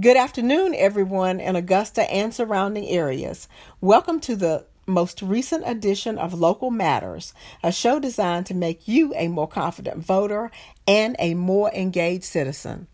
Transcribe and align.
Good 0.00 0.16
afternoon, 0.16 0.74
everyone 0.74 1.38
in 1.38 1.54
Augusta 1.54 2.10
and 2.10 2.32
surrounding 2.32 2.88
areas. 2.88 3.46
Welcome 3.82 4.20
to 4.20 4.34
the 4.34 4.64
most 4.86 5.20
recent 5.20 5.68
edition 5.68 6.16
of 6.16 6.32
Local 6.32 6.70
Matters, 6.70 7.34
a 7.62 7.70
show 7.70 8.00
designed 8.00 8.46
to 8.46 8.54
make 8.54 8.88
you 8.88 9.12
a 9.14 9.28
more 9.28 9.46
confident 9.46 9.98
voter 9.98 10.50
and 10.88 11.14
a 11.18 11.34
more 11.34 11.70
engaged 11.74 12.24
citizen. 12.24 12.86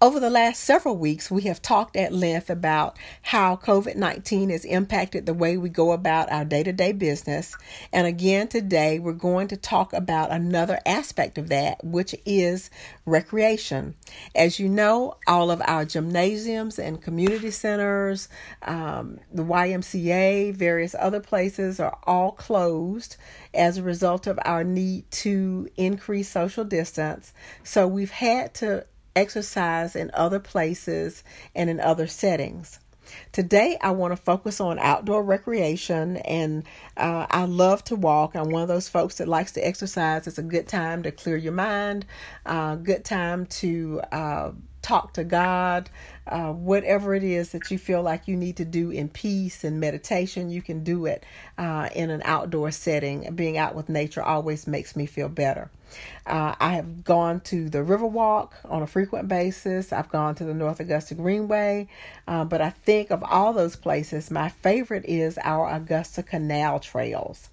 Over 0.00 0.20
the 0.20 0.30
last 0.30 0.62
several 0.62 0.96
weeks, 0.96 1.30
we 1.30 1.42
have 1.42 1.62
talked 1.62 1.96
at 1.96 2.12
length 2.12 2.50
about 2.50 2.98
how 3.22 3.56
COVID 3.56 3.96
19 3.96 4.50
has 4.50 4.64
impacted 4.64 5.24
the 5.24 5.34
way 5.34 5.56
we 5.56 5.68
go 5.68 5.92
about 5.92 6.30
our 6.30 6.44
day 6.44 6.62
to 6.62 6.72
day 6.72 6.92
business. 6.92 7.56
And 7.92 8.06
again, 8.06 8.48
today, 8.48 8.98
we're 8.98 9.12
going 9.12 9.48
to 9.48 9.56
talk 9.56 9.92
about 9.92 10.30
another 10.30 10.78
aspect 10.84 11.38
of 11.38 11.48
that, 11.48 11.82
which 11.82 12.14
is 12.26 12.70
recreation. 13.06 13.94
As 14.34 14.60
you 14.60 14.68
know, 14.68 15.16
all 15.26 15.50
of 15.50 15.62
our 15.66 15.84
gymnasiums 15.84 16.78
and 16.78 17.00
community 17.00 17.50
centers, 17.50 18.28
um, 18.62 19.18
the 19.32 19.44
YMCA, 19.44 20.54
various 20.54 20.94
other 20.98 21.20
places 21.20 21.80
are 21.80 21.98
all 22.04 22.32
closed 22.32 23.16
as 23.54 23.78
a 23.78 23.82
result 23.82 24.26
of 24.26 24.38
our 24.44 24.62
need 24.62 25.10
to 25.10 25.68
increase 25.76 26.28
social 26.28 26.64
distance. 26.64 27.32
So 27.64 27.88
we've 27.88 28.10
had 28.10 28.54
to 28.54 28.84
exercise 29.16 29.96
in 29.96 30.10
other 30.14 30.38
places 30.38 31.24
and 31.54 31.68
in 31.68 31.80
other 31.80 32.06
settings. 32.06 32.78
Today, 33.32 33.78
I 33.80 33.92
want 33.92 34.12
to 34.12 34.16
focus 34.16 34.60
on 34.60 34.78
outdoor 34.78 35.22
recreation, 35.22 36.16
and 36.18 36.64
uh, 36.96 37.26
I 37.30 37.44
love 37.44 37.84
to 37.84 37.96
walk. 37.96 38.34
I'm 38.34 38.50
one 38.50 38.62
of 38.62 38.68
those 38.68 38.88
folks 38.88 39.18
that 39.18 39.28
likes 39.28 39.52
to 39.52 39.66
exercise. 39.66 40.26
It's 40.26 40.38
a 40.38 40.42
good 40.42 40.66
time 40.68 41.02
to 41.04 41.12
clear 41.12 41.36
your 41.36 41.52
mind, 41.52 42.04
uh, 42.44 42.76
good 42.76 43.04
time 43.04 43.46
to 43.46 44.00
uh, 44.10 44.52
talk 44.82 45.12
to 45.14 45.24
God, 45.24 45.90
uh, 46.26 46.52
whatever 46.52 47.14
it 47.14 47.24
is 47.24 47.50
that 47.50 47.70
you 47.70 47.78
feel 47.78 48.02
like 48.02 48.28
you 48.28 48.36
need 48.36 48.56
to 48.56 48.64
do 48.64 48.90
in 48.90 49.08
peace 49.08 49.64
and 49.64 49.80
meditation, 49.80 50.50
you 50.50 50.62
can 50.62 50.84
do 50.84 51.06
it 51.06 51.24
uh, 51.58 51.88
in 51.94 52.10
an 52.10 52.22
outdoor 52.24 52.70
setting. 52.70 53.34
Being 53.34 53.58
out 53.58 53.74
with 53.74 53.88
nature 53.88 54.22
always 54.22 54.66
makes 54.66 54.96
me 54.96 55.06
feel 55.06 55.28
better. 55.28 55.70
Uh, 56.26 56.54
I 56.58 56.74
have 56.74 57.04
gone 57.04 57.40
to 57.40 57.68
the 57.68 57.78
Riverwalk 57.78 58.52
on 58.64 58.82
a 58.82 58.86
frequent 58.86 59.28
basis. 59.28 59.92
I've 59.92 60.08
gone 60.08 60.34
to 60.36 60.44
the 60.44 60.54
North 60.54 60.80
Augusta 60.80 61.14
Greenway, 61.14 61.88
uh, 62.26 62.44
but 62.44 62.60
I 62.60 62.70
think 62.70 63.10
of 63.10 63.22
all 63.22 63.52
those 63.52 63.76
places, 63.76 64.30
my 64.30 64.48
favorite 64.48 65.04
is 65.06 65.38
our 65.42 65.72
Augusta 65.72 66.22
Canal 66.22 66.80
Trails. 66.80 67.48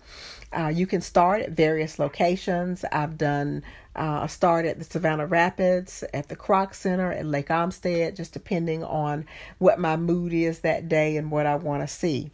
Uh, 0.52 0.68
you 0.68 0.86
can 0.86 1.02
start 1.02 1.42
at 1.42 1.52
various 1.52 1.98
locations. 1.98 2.86
I've 2.92 3.18
done 3.18 3.64
uh, 3.96 4.22
a 4.24 4.30
start 4.30 4.66
at 4.66 4.78
the 4.78 4.86
Savannah 4.86 5.26
Rapids, 5.26 6.04
at 6.14 6.30
the 6.30 6.36
Kroc 6.36 6.74
Center, 6.74 7.12
at 7.12 7.26
Lake 7.26 7.50
Olmsted, 7.50 8.16
just 8.16 8.34
depending 8.34 8.84
on 8.84 9.26
what 9.58 9.80
my 9.80 9.98
mood 9.98 10.34
is 10.34 10.60
that 10.60 10.90
day 10.90 11.18
and 11.18 11.32
what 11.32 11.46
I 11.46 11.56
want 11.56 11.82
to 11.82 11.88
see. 11.88 12.32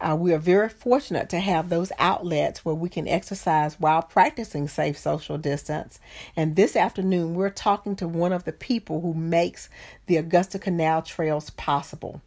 Uh, 0.00 0.16
we 0.18 0.32
are 0.32 0.38
very 0.38 0.68
fortunate 0.68 1.28
to 1.30 1.40
have 1.40 1.68
those 1.68 1.92
outlets 1.98 2.64
where 2.64 2.74
we 2.74 2.88
can 2.88 3.06
exercise 3.06 3.78
while 3.78 4.02
practicing 4.02 4.68
safe 4.68 4.96
social 4.96 5.38
distance. 5.38 6.00
And 6.36 6.56
this 6.56 6.76
afternoon, 6.76 7.34
we're 7.34 7.50
talking 7.50 7.96
to 7.96 8.08
one 8.08 8.32
of 8.32 8.44
the 8.44 8.52
people 8.52 9.00
who 9.00 9.14
makes 9.14 9.68
the 10.06 10.16
Augusta 10.16 10.58
Canal 10.58 11.02
Trails 11.02 11.50
possible. 11.50 12.22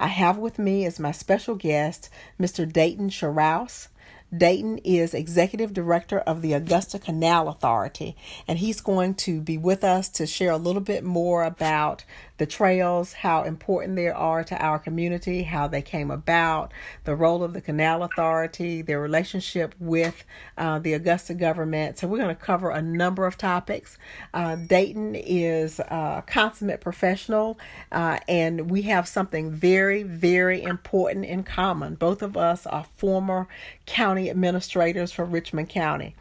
I 0.00 0.08
have 0.08 0.38
with 0.38 0.58
me 0.58 0.86
as 0.86 0.98
my 0.98 1.12
special 1.12 1.54
guest 1.54 2.08
Mr. 2.40 2.70
Dayton 2.70 3.10
Sherrouse. 3.10 3.88
Dayton 4.36 4.78
is 4.78 5.14
executive 5.14 5.72
director 5.72 6.18
of 6.18 6.42
the 6.42 6.52
Augusta 6.52 6.98
Canal 6.98 7.48
Authority, 7.48 8.14
and 8.46 8.58
he's 8.58 8.82
going 8.82 9.14
to 9.14 9.40
be 9.40 9.56
with 9.56 9.82
us 9.82 10.10
to 10.10 10.26
share 10.26 10.50
a 10.50 10.58
little 10.58 10.82
bit 10.82 11.02
more 11.02 11.44
about 11.44 12.04
the 12.38 12.46
trails, 12.46 13.12
how 13.12 13.42
important 13.42 13.96
they 13.96 14.08
are 14.08 14.42
to 14.44 14.56
our 14.56 14.78
community, 14.78 15.42
how 15.42 15.68
they 15.68 15.82
came 15.82 16.10
about, 16.10 16.72
the 17.04 17.14
role 17.14 17.42
of 17.42 17.52
the 17.52 17.60
Canal 17.60 18.02
Authority, 18.02 18.80
their 18.82 19.00
relationship 19.00 19.74
with 19.78 20.24
uh, 20.56 20.78
the 20.78 20.94
Augusta 20.94 21.34
government. 21.34 21.98
So, 21.98 22.08
we're 22.08 22.18
going 22.18 22.34
to 22.34 22.42
cover 22.42 22.70
a 22.70 22.80
number 22.80 23.26
of 23.26 23.36
topics. 23.36 23.98
Uh, 24.32 24.56
Dayton 24.56 25.14
is 25.14 25.78
a 25.80 26.24
consummate 26.26 26.80
professional, 26.80 27.58
uh, 27.92 28.18
and 28.26 28.70
we 28.70 28.82
have 28.82 29.06
something 29.06 29.50
very, 29.50 30.02
very 30.02 30.62
important 30.62 31.24
in 31.24 31.42
common. 31.42 31.96
Both 31.96 32.22
of 32.22 32.36
us 32.36 32.66
are 32.66 32.86
former 32.96 33.48
county 33.86 34.30
administrators 34.30 35.12
for 35.12 35.24
Richmond 35.24 35.68
County. 35.68 36.14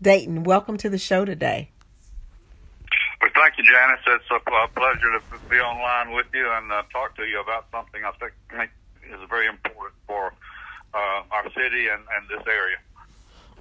Dayton, 0.00 0.44
welcome 0.44 0.76
to 0.78 0.88
the 0.88 0.98
show 0.98 1.24
today. 1.24 1.70
Well, 3.24 3.32
thank 3.40 3.56
you, 3.56 3.64
Janice. 3.64 4.04
It's 4.04 4.28
a 4.28 4.68
pleasure 4.76 5.16
to 5.16 5.20
be 5.48 5.56
online 5.56 6.12
with 6.12 6.28
you 6.36 6.44
and 6.44 6.68
uh, 6.68 6.84
talk 6.92 7.16
to 7.16 7.24
you 7.24 7.40
about 7.40 7.64
something 7.72 8.04
I 8.04 8.12
think 8.20 8.68
is 9.00 9.24
very 9.32 9.48
important 9.48 9.96
for 10.04 10.28
uh, 10.92 11.24
our 11.32 11.48
city 11.56 11.88
and, 11.88 12.04
and 12.04 12.28
this 12.28 12.44
area. 12.44 12.76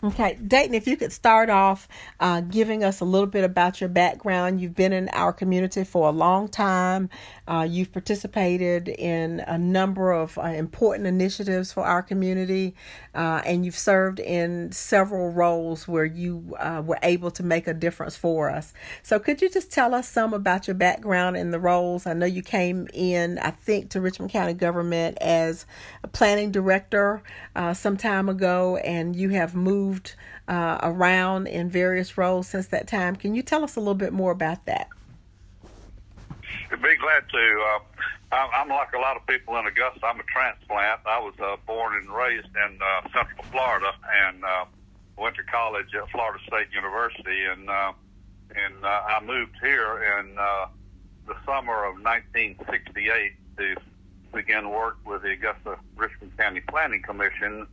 Okay, 0.03 0.37
Dayton, 0.45 0.75
if 0.75 0.85
you 0.85 0.97
could 0.97 1.13
start 1.13 1.49
off 1.49 1.87
uh, 2.19 2.41
giving 2.41 2.83
us 2.83 2.99
a 2.99 3.05
little 3.05 3.27
bit 3.27 3.45
about 3.45 3.79
your 3.79 3.87
background. 3.89 4.59
You've 4.59 4.75
been 4.75 4.91
in 4.91 5.07
our 5.13 5.31
community 5.31 5.85
for 5.85 6.09
a 6.09 6.11
long 6.11 6.49
time. 6.49 7.09
Uh, 7.47 7.65
you've 7.69 7.93
participated 7.93 8.89
in 8.89 9.39
a 9.47 9.57
number 9.57 10.11
of 10.11 10.37
uh, 10.37 10.41
important 10.41 11.07
initiatives 11.07 11.71
for 11.71 11.83
our 11.83 12.01
community, 12.01 12.75
uh, 13.15 13.41
and 13.45 13.63
you've 13.63 13.77
served 13.77 14.19
in 14.19 14.73
several 14.73 15.31
roles 15.31 15.87
where 15.87 16.03
you 16.03 16.53
uh, 16.59 16.81
were 16.85 16.99
able 17.01 17.31
to 17.31 17.43
make 17.43 17.65
a 17.65 17.73
difference 17.73 18.17
for 18.17 18.49
us. 18.49 18.73
So, 19.03 19.19
could 19.19 19.41
you 19.41 19.49
just 19.49 19.71
tell 19.71 19.93
us 19.93 20.09
some 20.09 20.33
about 20.33 20.67
your 20.67 20.75
background 20.75 21.37
and 21.37 21.53
the 21.53 21.59
roles? 21.59 22.05
I 22.05 22.13
know 22.13 22.25
you 22.25 22.41
came 22.41 22.87
in, 22.93 23.39
I 23.39 23.51
think, 23.51 23.89
to 23.91 24.01
Richmond 24.01 24.31
County 24.31 24.53
government 24.53 25.17
as 25.21 25.65
a 26.03 26.09
planning 26.09 26.51
director 26.51 27.21
uh, 27.55 27.73
some 27.73 27.95
time 27.95 28.27
ago, 28.27 28.77
and 28.77 29.15
you 29.15 29.29
have 29.29 29.55
moved 29.55 29.92
moved 29.93 30.15
uh, 30.47 30.77
around 30.81 31.47
in 31.47 31.69
various 31.69 32.17
roles 32.17 32.47
since 32.47 32.67
that 32.67 32.87
time. 32.87 33.15
Can 33.15 33.35
you 33.35 33.41
tell 33.41 33.63
us 33.63 33.75
a 33.75 33.79
little 33.79 33.93
bit 33.93 34.13
more 34.13 34.31
about 34.31 34.65
that? 34.65 34.89
I'd 36.71 36.81
be 36.81 36.95
glad 36.95 37.29
to. 37.29 37.65
Uh, 37.75 37.79
I'm 38.31 38.67
like 38.67 38.93
a 38.93 38.99
lot 38.99 39.15
of 39.15 39.25
people 39.27 39.55
in 39.57 39.67
Augusta. 39.67 40.05
I'm 40.05 40.19
a 40.19 40.23
transplant. 40.23 41.01
I 41.05 41.19
was 41.19 41.35
uh, 41.39 41.55
born 41.67 41.95
and 41.95 42.09
raised 42.09 42.47
in 42.47 42.79
uh, 42.81 43.01
Central 43.13 43.43
Florida 43.51 43.91
and 44.25 44.43
uh, 44.43 44.65
went 45.17 45.35
to 45.35 45.43
college 45.43 45.93
at 45.93 46.09
Florida 46.09 46.39
State 46.47 46.67
University. 46.73 47.43
And 47.45 47.69
uh, 47.69 47.93
and 48.55 48.83
uh, 48.83 48.87
I 48.87 49.23
moved 49.23 49.55
here 49.61 50.19
in 50.19 50.35
uh, 50.37 50.67
the 51.27 51.35
summer 51.45 51.85
of 51.85 51.95
1968 52.01 53.33
to 53.57 53.75
begin 54.33 54.69
work 54.71 54.97
with 55.05 55.21
the 55.21 55.31
Augusta 55.33 55.77
Richmond 55.95 56.35
County 56.37 56.61
Planning 56.61 57.03
Commission 57.03 57.67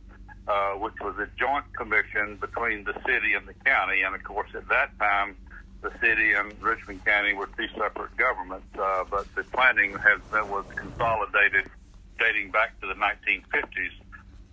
which 0.79 0.99
was 1.01 1.15
a 1.19 1.27
joint 1.37 1.65
commission 1.73 2.37
between 2.37 2.83
the 2.83 2.93
city 3.05 3.33
and 3.33 3.47
the 3.47 3.53
county. 3.65 4.01
And 4.01 4.15
of 4.15 4.23
course, 4.23 4.49
at 4.55 4.67
that 4.69 4.97
time, 4.99 5.35
the 5.81 5.91
city 5.99 6.33
and 6.33 6.53
Richmond 6.61 7.03
County 7.05 7.33
were 7.33 7.49
two 7.57 7.67
separate 7.77 8.15
governments, 8.15 8.67
uh, 8.79 9.03
but 9.09 9.33
the 9.35 9.43
planning 9.45 9.93
has 9.97 10.21
been, 10.31 10.47
was 10.49 10.65
consolidated 10.75 11.69
dating 12.19 12.51
back 12.51 12.79
to 12.81 12.87
the 12.87 12.93
1950s. 12.93 13.91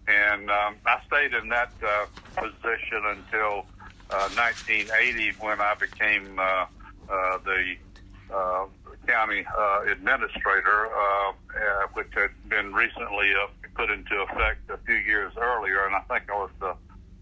And 0.09 0.51
um, 0.51 0.77
I 0.87 1.01
stayed 1.07 1.35
in 1.35 1.51
that 1.51 1.71
uh, 1.87 2.07
position 2.35 3.05
until 3.05 3.67
uh, 4.11 4.29
1980 4.37 5.33
when 5.41 5.61
I 5.61 5.75
became 5.75 6.39
uh, 6.39 6.43
uh, 7.11 7.39
the 7.45 7.75
uh, 8.35 8.67
county 9.07 9.45
uh, 9.47 9.85
administrator, 9.91 10.87
uh, 10.87 11.31
uh, 11.31 11.33
which 11.93 12.09
had 12.15 12.31
been 12.49 12.73
recently 12.73 13.33
uh, 13.35 13.49
put 13.79 13.91
into 13.91 14.17
effect 14.23 14.69
a 14.71 14.79
few 14.85 14.97
years 14.97 15.33
earlier, 15.41 15.87
and 15.87 15.95
I 15.95 16.01
think 16.11 16.29
I 16.29 16.35
was 16.35 16.51
the 16.61 16.75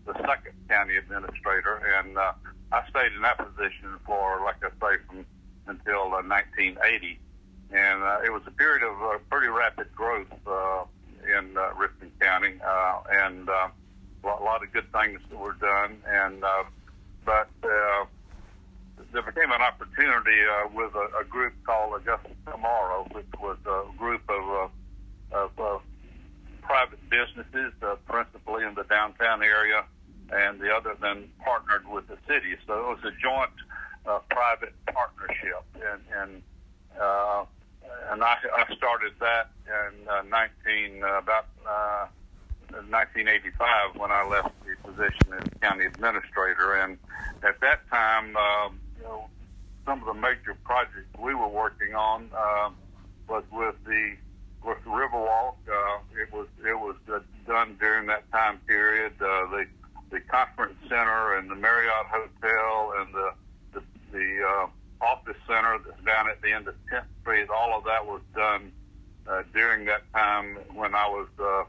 the 0.07 0.15
second 0.15 0.55
county 0.69 0.97
administrator, 0.97 1.83
and 1.99 2.17
uh, 2.17 2.33
I 2.73 2.89
stayed 2.89 3.13
in 3.13 3.23
that 3.23 3.39
position 3.39 3.99
for, 4.07 4.41
like 4.45 4.63
I 4.63 4.71
say, 4.71 5.03
from 5.07 5.27
until 5.67 6.15
uh, 6.15 6.23
1980, 6.23 7.19
and 7.73 8.03
uh, 8.03 8.21
it 8.25 8.33
was 8.33 8.43
a 8.47 8.53
period 8.53 8.85
of 8.85 9.03
uh, 9.03 9.19
pretty 9.29 9.49
rapid 9.49 9.93
growth 9.95 10.31
uh, 10.47 10.85
in 11.27 11.59
uh, 11.59 11.75
Richmond 11.75 12.13
County, 12.21 12.55
uh, 12.65 13.01
and 13.11 13.49
uh, 13.49 13.69
a 14.25 14.45
lot 14.45 14.63
of 14.63 14.73
good 14.73 14.91
things 14.93 15.21
were 15.33 15.55
done, 15.55 16.01
and 16.07 16.43
uh, 16.45 16.65
but 17.25 17.51
uh, 17.65 18.05
there 19.13 19.23
became 19.23 19.51
an 19.51 19.61
opportunity 19.61 20.39
uh, 20.47 20.69
with 20.73 20.95
a, 20.95 21.21
a 21.21 21.25
group 21.25 21.53
called 21.65 22.01
Augusta 22.01 22.31
Tomorrow, 22.49 23.09
which 23.11 23.27
was 23.41 23.59
a 23.67 23.99
group 23.99 24.23
of 24.29 24.71
uh, 25.35 25.37
of 25.37 25.51
uh, 25.59 25.79
private 26.67 26.99
businesses, 27.09 27.73
uh, 27.83 27.97
principally 28.09 28.65
in 28.65 28.75
the 28.75 28.85
downtown 28.85 29.43
area, 29.43 29.85
and 30.33 30.61
the 30.61 30.75
other 30.75 30.97
then 31.01 31.29
partnered 31.45 31.87
with 31.89 32.07
the 32.09 32.19
city. 32.27 32.57
So 32.67 32.75
it 32.75 32.87
was 32.89 33.05
a 33.05 33.13
joint 33.23 33.51
uh, 34.07 34.19
private 34.31 34.75
partnership, 34.93 35.65
and 35.75 36.03
and 36.15 36.43
uh, 37.01 37.45
and 38.11 38.23
I, 38.23 38.37
I 38.57 38.75
started 38.75 39.13
that 39.21 39.51
in 39.67 40.09
uh, 40.09 40.23
19 40.23 41.03
uh, 41.03 41.19
about 41.19 41.47
uh, 41.67 42.07
1985 42.71 43.97
when 43.97 44.11
I 44.11 44.27
left 44.27 44.53
the 44.65 44.75
position 44.89 45.35
as 45.39 45.49
county 45.61 45.85
administrator, 45.85 46.75
and 46.75 46.99
at 47.43 47.61
that 47.61 47.89
time, 47.91 48.37
um, 48.37 48.81
you 48.97 49.05
know, 49.05 49.29
some 49.85 50.01
of 50.01 50.07
the 50.07 50.21
major 50.21 50.57
projects 50.65 51.07
we 51.19 51.35
were 51.35 51.49
working 51.49 51.95
on. 51.95 52.29
Uh, 52.37 52.71
was 53.29 53.45
with 53.53 53.75
the 53.85 54.15
with 54.67 54.83
the 54.85 54.91
Riverwalk. 54.91 55.55
Uh, 55.71 55.99
it 56.21 56.33
was 56.33 56.49
it 56.67 56.79
was 56.79 56.97
done 57.47 57.77
during 57.81 58.07
that 58.09 58.31
time 58.33 58.59
period. 58.67 59.13
Uh, 59.21 59.47
the 59.51 59.67
the 60.11 60.21
conference 60.21 60.77
center 60.89 61.37
and 61.39 61.51
the 61.51 61.55
Marriott 61.55 62.07
Hotel 62.11 62.93
and 62.99 63.15
the 63.15 63.31
the, 63.73 63.83
the 64.13 64.43
uh, 64.45 64.67
office 65.01 65.37
center 65.47 65.79
that's 65.87 66.05
down 66.05 66.29
at 66.29 66.41
the 66.43 66.53
end 66.53 66.67
of 66.69 66.75
10th 66.93 67.05
Street. 67.23 67.49
All 67.51 67.79
of 67.79 67.85
that 67.85 68.05
was 68.05 68.21
done 68.35 68.73
uh, 69.29 69.43
during 69.55 69.85
that 69.87 70.03
time 70.13 70.59
when 70.75 70.95
I 70.95 71.07
was 71.09 71.29
uh, 71.39 71.65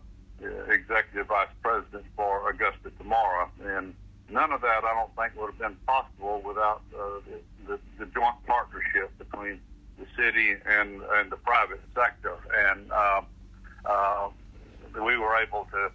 executive 0.71 1.27
vice 1.27 1.47
president 1.61 2.05
for 2.15 2.49
Augusta 2.49 2.91
Tomorrow. 2.97 3.49
And 3.65 3.93
none 4.29 4.51
of 4.51 4.61
that, 4.61 4.83
I 4.83 4.93
don't 4.93 5.13
think, 5.15 5.39
would 5.39 5.51
have 5.51 5.59
been 5.59 5.77
possible 5.85 6.41
without 6.45 6.81
uh, 6.95 7.19
the, 7.27 7.39
the, 7.67 7.79
the 7.99 8.05
joint 8.05 8.35
partnership 8.45 9.11
between 9.17 9.59
the 9.97 10.05
city 10.15 10.55
and, 10.65 11.01
and 11.01 11.31
the 11.31 11.37
private 11.37 11.81
sector. 11.95 12.35
And 12.69 12.91
uh, 12.91 13.21
uh, 13.85 14.29
we 14.93 15.17
were 15.17 15.35
able 15.37 15.67
to 15.71 15.91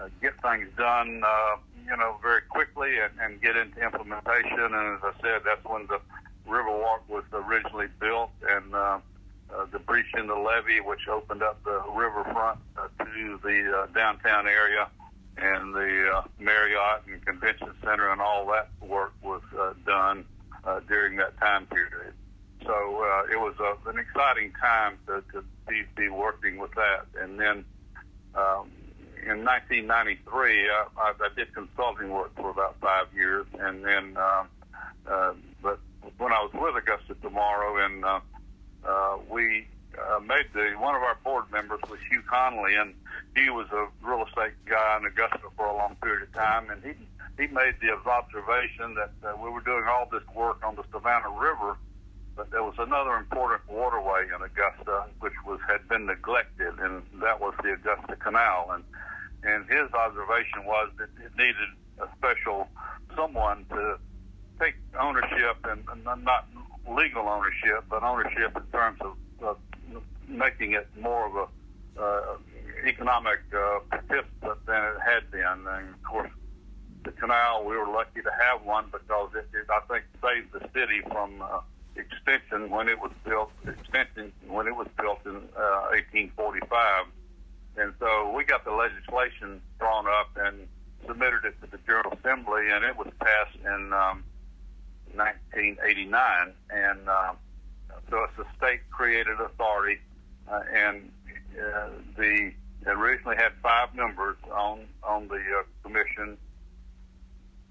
uh, 0.00 0.08
get 0.20 0.40
things 0.42 0.68
done, 0.76 1.22
uh, 1.24 1.56
you 1.84 1.96
know, 1.96 2.16
very 2.22 2.42
quickly 2.48 2.98
and, 2.98 3.12
and 3.20 3.40
get 3.40 3.56
into 3.56 3.82
implementation. 3.82 4.58
And 4.58 4.96
as 4.96 5.00
I 5.02 5.12
said, 5.22 5.42
that's 5.44 5.64
when 5.64 5.86
the 5.86 6.00
Riverwalk 6.48 7.08
was 7.08 7.24
originally 7.32 7.86
built 8.00 8.30
and 8.48 8.74
uh, 8.74 8.98
uh, 9.54 9.66
the 9.70 9.78
breach 9.78 10.12
in 10.16 10.26
the 10.26 10.34
levee, 10.34 10.80
which 10.80 11.08
opened 11.08 11.42
up 11.42 11.62
the 11.64 11.82
riverfront 11.94 12.58
uh, 12.76 12.88
to 13.04 13.38
the 13.42 13.78
uh, 13.78 13.86
downtown 13.94 14.46
area, 14.48 14.88
and 15.36 15.74
the 15.74 16.10
uh, 16.14 16.22
Marriott 16.38 17.02
and 17.06 17.24
Convention 17.24 17.70
Center, 17.82 18.10
and 18.10 18.20
all 18.20 18.46
that 18.46 18.68
work 18.80 19.12
was 19.22 19.42
uh, 19.58 19.74
done 19.86 20.24
uh, 20.64 20.80
during 20.88 21.16
that 21.16 21.38
time 21.38 21.66
period. 21.66 22.14
So 22.64 22.72
uh, 22.72 23.32
it 23.32 23.38
was 23.38 23.54
uh, 23.60 23.90
an 23.90 23.98
exciting 23.98 24.52
time 24.60 24.98
to, 25.06 25.22
to 25.32 25.44
be, 25.68 25.82
be 25.96 26.08
working 26.08 26.58
with 26.58 26.72
that. 26.72 27.06
And 27.20 27.38
then 27.38 27.64
um, 28.34 28.70
in 29.26 29.44
1993, 29.44 30.68
uh, 30.68 30.72
I, 30.98 31.12
I 31.20 31.28
did 31.36 31.52
consulting 31.54 32.10
work 32.10 32.34
for 32.36 32.50
about 32.50 32.76
five 32.80 33.06
years, 33.14 33.46
and 33.58 33.84
then 33.84 34.16
uh, 34.16 34.44
uh, 35.10 35.34
but 35.62 35.78
when 36.18 36.32
I 36.32 36.40
was 36.42 36.50
with 36.54 36.76
Augusta 36.76 37.14
Tomorrow 37.22 37.84
and 37.84 38.04
uh, 38.04 38.20
uh, 38.86 39.18
we 39.30 39.66
uh, 39.98 40.20
made 40.20 40.46
the 40.52 40.74
one 40.78 40.94
of 40.94 41.02
our 41.02 41.16
board 41.24 41.44
members 41.52 41.80
was 41.88 41.98
Hugh 42.10 42.22
Connolly, 42.28 42.74
and 42.74 42.94
he 43.36 43.50
was 43.50 43.66
a 43.72 43.86
real 44.02 44.26
estate 44.26 44.54
guy 44.66 44.98
in 44.98 45.06
Augusta 45.06 45.48
for 45.56 45.66
a 45.66 45.76
long 45.76 45.96
period 46.02 46.22
of 46.22 46.32
time, 46.32 46.70
and 46.70 46.82
he 46.82 46.92
he 47.40 47.46
made 47.48 47.74
the 47.80 47.90
observation 47.90 48.94
that 48.94 49.12
uh, 49.26 49.36
we 49.36 49.50
were 49.50 49.60
doing 49.60 49.84
all 49.88 50.08
this 50.10 50.22
work 50.34 50.64
on 50.64 50.76
the 50.76 50.84
Savannah 50.92 51.30
River, 51.30 51.76
but 52.36 52.50
there 52.50 52.62
was 52.62 52.74
another 52.78 53.14
important 53.14 53.62
waterway 53.68 54.26
in 54.26 54.42
Augusta 54.42 55.06
which 55.20 55.34
was 55.46 55.60
had 55.68 55.88
been 55.88 56.06
neglected, 56.06 56.78
and 56.78 57.02
that 57.22 57.40
was 57.40 57.54
the 57.62 57.72
Augusta 57.72 58.16
Canal, 58.16 58.70
and 58.72 58.84
and 59.44 59.68
his 59.68 59.92
observation 59.92 60.64
was 60.64 60.90
that 60.98 61.08
it 61.22 61.32
needed 61.36 61.68
a 62.00 62.08
special 62.16 62.68
someone 63.14 63.66
to 63.70 63.98
take 64.58 64.74
ownership 64.98 65.56
and, 65.64 65.84
and 65.88 66.24
not 66.24 66.48
legal 66.88 67.28
ownership, 67.28 67.84
but 67.88 68.02
ownership 68.02 68.56
in 68.56 68.62
terms 68.72 68.98
of, 69.00 69.16
of 69.42 69.58
making 70.28 70.72
it 70.72 70.88
more 70.98 71.26
of 71.26 71.34
a 71.36 72.00
uh, 72.00 72.36
economic 72.86 73.40
uh, 73.54 73.78
participant 73.90 74.66
than 74.66 74.82
it 74.84 74.96
had 75.04 75.30
been. 75.30 75.66
And 75.66 75.94
of 75.94 76.02
course, 76.02 76.30
the 77.04 77.12
canal, 77.12 77.64
we 77.64 77.76
were 77.76 77.86
lucky 77.86 78.22
to 78.22 78.30
have 78.40 78.64
one 78.64 78.86
because 78.90 79.30
it, 79.34 79.48
it 79.52 79.66
I 79.70 79.80
think, 79.92 80.04
saved 80.22 80.52
the 80.52 80.68
city 80.72 81.00
from 81.10 81.42
uh, 81.42 81.60
extension 81.96 82.70
when 82.70 82.88
it 82.88 82.98
was 82.98 83.12
built. 83.24 83.50
Extension 83.66 84.32
when 84.48 84.66
it 84.66 84.76
was 84.76 84.88
built 85.00 85.20
in 85.26 85.36
uh, 85.56 85.94
1845, 85.94 87.06
and 87.76 87.92
so 87.98 88.32
we 88.36 88.44
got 88.44 88.64
the 88.64 88.72
legislation 88.72 89.60
drawn 89.78 90.06
up 90.06 90.30
and 90.36 90.66
submitted 91.06 91.44
it 91.44 91.54
to 91.60 91.70
the 91.70 91.78
General 91.86 92.12
Assembly, 92.12 92.70
and 92.70 92.84
it 92.84 92.96
was 92.96 93.08
passed 93.20 93.58
in. 93.64 93.92
Um, 93.92 94.24
1989, 95.16 96.52
and 96.70 97.08
uh, 97.08 97.32
so 98.10 98.24
it's 98.24 98.38
a 98.38 98.56
state-created 98.56 99.40
authority, 99.40 100.00
uh, 100.50 100.60
and 100.72 101.10
uh, 101.58 101.88
the 102.16 102.52
originally 102.86 103.36
had 103.36 103.52
five 103.62 103.94
members 103.94 104.36
on 104.52 104.86
on 105.02 105.28
the 105.28 105.36
uh, 105.36 105.62
commission, 105.82 106.36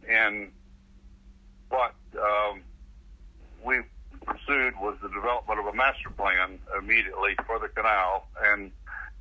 and 0.09 0.51
what 1.69 1.93
um, 2.17 2.61
we 3.63 3.81
pursued 4.25 4.73
was 4.79 4.97
the 5.01 5.09
development 5.09 5.59
of 5.59 5.67
a 5.67 5.73
master 5.73 6.09
plan 6.09 6.59
immediately 6.77 7.35
for 7.45 7.59
the 7.59 7.67
canal, 7.69 8.27
and 8.43 8.71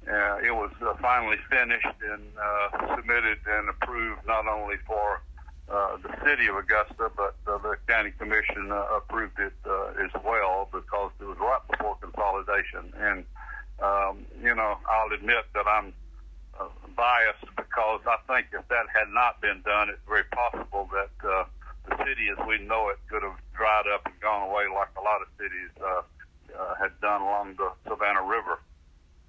uh, 0.08 0.38
it 0.42 0.54
was 0.54 0.70
uh, 0.82 0.94
finally 1.00 1.38
finished 1.48 1.86
and 1.86 2.22
uh, 2.38 2.96
submitted 2.96 3.38
and 3.46 3.68
approved 3.68 4.20
not 4.26 4.46
only 4.46 4.76
for 4.86 5.22
uh, 5.70 5.96
the 6.02 6.10
city 6.24 6.48
of 6.48 6.56
Augusta, 6.56 7.10
but 7.16 7.36
uh, 7.46 7.58
the 7.58 7.76
county 7.88 8.12
commission 8.18 8.70
uh, 8.72 8.96
approved 8.96 9.38
it 9.38 9.54
uh, 9.64 10.04
as 10.04 10.10
well 10.24 10.68
because 10.72 11.10
it 11.20 11.24
was 11.24 11.38
right 11.38 11.62
before 11.70 11.96
consolidation. 11.96 12.92
And 12.98 13.24
um, 13.80 14.26
you 14.42 14.54
know, 14.54 14.78
I'll 14.88 15.12
admit 15.12 15.44
that 15.54 15.66
I'm 15.66 15.92
uh, 16.58 16.68
biased 16.96 17.46
because 17.56 18.00
I 18.06 18.16
think 18.26 18.48
if 18.52 18.66
that 18.68 18.86
had 18.92 19.08
not 19.10 19.40
been 19.40 19.62
done, 19.64 19.88
it's 19.88 20.02
very 20.06 20.24
possible 20.24 20.88
that 20.92 21.28
uh, 21.28 21.44
the 21.88 21.96
city 22.04 22.28
as 22.30 22.46
we 22.46 22.58
know 22.64 22.88
it 22.88 22.98
could 23.10 23.22
have 23.22 23.38
dried 23.56 23.86
up 23.92 24.06
and 24.06 24.14
gone 24.20 24.48
away 24.48 24.64
like 24.72 24.88
a 24.96 25.02
lot 25.02 25.22
of 25.22 25.28
cities 25.38 25.70
uh, 25.80 26.02
uh, 26.58 26.74
had 26.80 26.92
done 27.00 27.22
along 27.22 27.54
the 27.56 27.70
Savannah 27.88 28.22
River. 28.22 28.60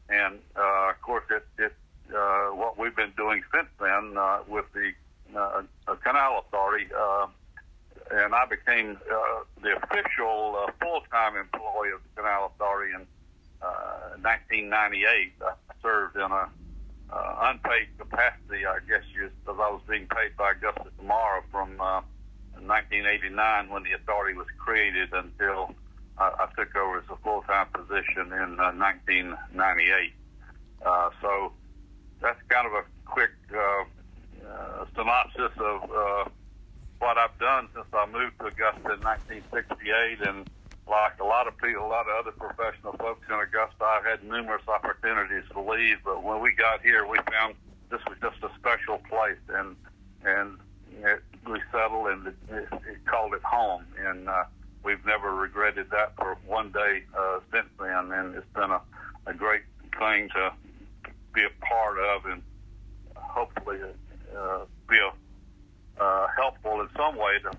And 0.09 0.39
uh, 0.55 0.91
of 0.91 1.01
course, 1.01 1.23
it, 1.31 1.45
it 1.57 1.73
uh, 2.13 2.49
what 2.49 2.77
we've 2.77 2.95
been 2.95 3.13
doing 3.17 3.41
since 3.53 3.69
then 3.79 4.17
uh, 4.17 4.39
with 4.47 4.65
the 4.73 4.91
uh, 5.35 5.63
canal 6.03 6.43
authority, 6.45 6.87
uh, 6.93 7.27
and 8.11 8.35
I 8.35 8.45
became 8.45 8.97
uh, 8.97 9.43
the 9.61 9.77
official 9.77 10.55
uh, 10.67 10.71
full-time 10.79 11.37
employee 11.37 11.91
of 11.95 12.01
the 12.03 12.21
canal 12.21 12.51
authority 12.53 12.93
in 12.93 13.07
uh, 13.61 14.19
1998. 14.21 15.33
I 15.41 15.53
served 15.81 16.15
in 16.17 16.21
a 16.21 16.49
uh, 17.11 17.35
unpaid 17.41 17.87
capacity, 17.97 18.65
I 18.65 18.79
guess, 18.87 19.03
because 19.13 19.59
I 19.59 19.69
was 19.69 19.81
being 19.87 20.07
paid 20.07 20.35
by 20.37 20.51
Augusta 20.51 20.89
Tomorrow 20.97 21.43
from 21.51 21.79
uh, 21.79 22.01
1989 22.67 23.69
when 23.69 23.83
the 23.83 23.93
authority 23.93 24.37
was 24.37 24.47
created 24.57 25.13
until 25.13 25.75
I, 26.17 26.31
I 26.39 26.47
took 26.57 26.75
over 26.75 26.99
as 26.99 27.05
a 27.09 27.15
full-time 27.17 27.67
position 27.73 28.31
in 28.33 28.59
uh, 28.59 28.73
1998. 28.73 30.13
Uh, 30.85 31.09
so 31.21 31.53
that's 32.21 32.39
kind 32.49 32.67
of 32.67 32.73
a 32.73 32.83
quick 33.05 33.31
uh, 33.53 33.83
uh, 34.47 34.85
synopsis 34.95 35.51
of 35.57 35.83
uh, 35.91 36.29
what 36.99 37.17
I've 37.17 37.37
done 37.39 37.67
since 37.73 37.85
I 37.93 38.05
moved 38.05 38.39
to 38.39 38.47
Augusta 38.47 38.93
in 38.93 39.01
1968. 39.01 40.27
And 40.27 40.49
like 40.87 41.19
a 41.19 41.23
lot 41.23 41.47
of 41.47 41.57
people, 41.57 41.85
a 41.85 41.87
lot 41.87 42.07
of 42.07 42.25
other 42.25 42.31
professional 42.31 42.93
folks 42.93 43.25
in 43.29 43.35
Augusta, 43.35 43.83
I've 43.83 44.05
had 44.05 44.23
numerous 44.23 44.67
opportunities 44.67 45.43
to 45.53 45.61
leave. 45.61 45.97
But 46.03 46.23
when 46.23 46.41
we 46.41 46.53
got 46.53 46.81
here, 46.81 47.07
we 47.07 47.17
found 47.31 47.55
this 47.89 48.01
was 48.07 48.17
just 48.21 48.43
a 48.43 48.49
special 48.57 48.97
place, 49.09 49.39
and 49.49 49.75
and 50.25 50.57
it, 51.03 51.21
we 51.47 51.59
settled 51.71 52.07
and 52.07 52.27
it, 52.27 52.35
it, 52.49 52.67
it 52.73 53.05
called 53.05 53.33
it 53.33 53.43
home. 53.43 53.85
And 53.97 54.29
uh, 54.29 54.43
we've 54.83 55.05
never 55.05 55.33
regretted 55.33 55.89
that 55.91 56.15
for 56.15 56.37
one 56.45 56.71
day 56.71 57.03
uh, 57.17 57.39
since 57.51 57.67
then. 57.79 58.11
And 58.11 58.35
it's 58.35 58.53
been 58.53 58.71
a, 58.71 58.81
a 59.27 59.33
great 59.33 59.63
thing 59.99 60.29
to 60.29 60.53
be 61.33 61.41
a 61.43 61.65
part 61.65 61.97
of, 61.99 62.25
and 62.25 62.41
hopefully 63.15 63.79
uh, 64.37 64.65
be 64.89 64.95
a, 64.97 66.01
uh, 66.01 66.27
helpful 66.35 66.81
in 66.81 66.89
some 66.95 67.15
way 67.15 67.39
to 67.43 67.51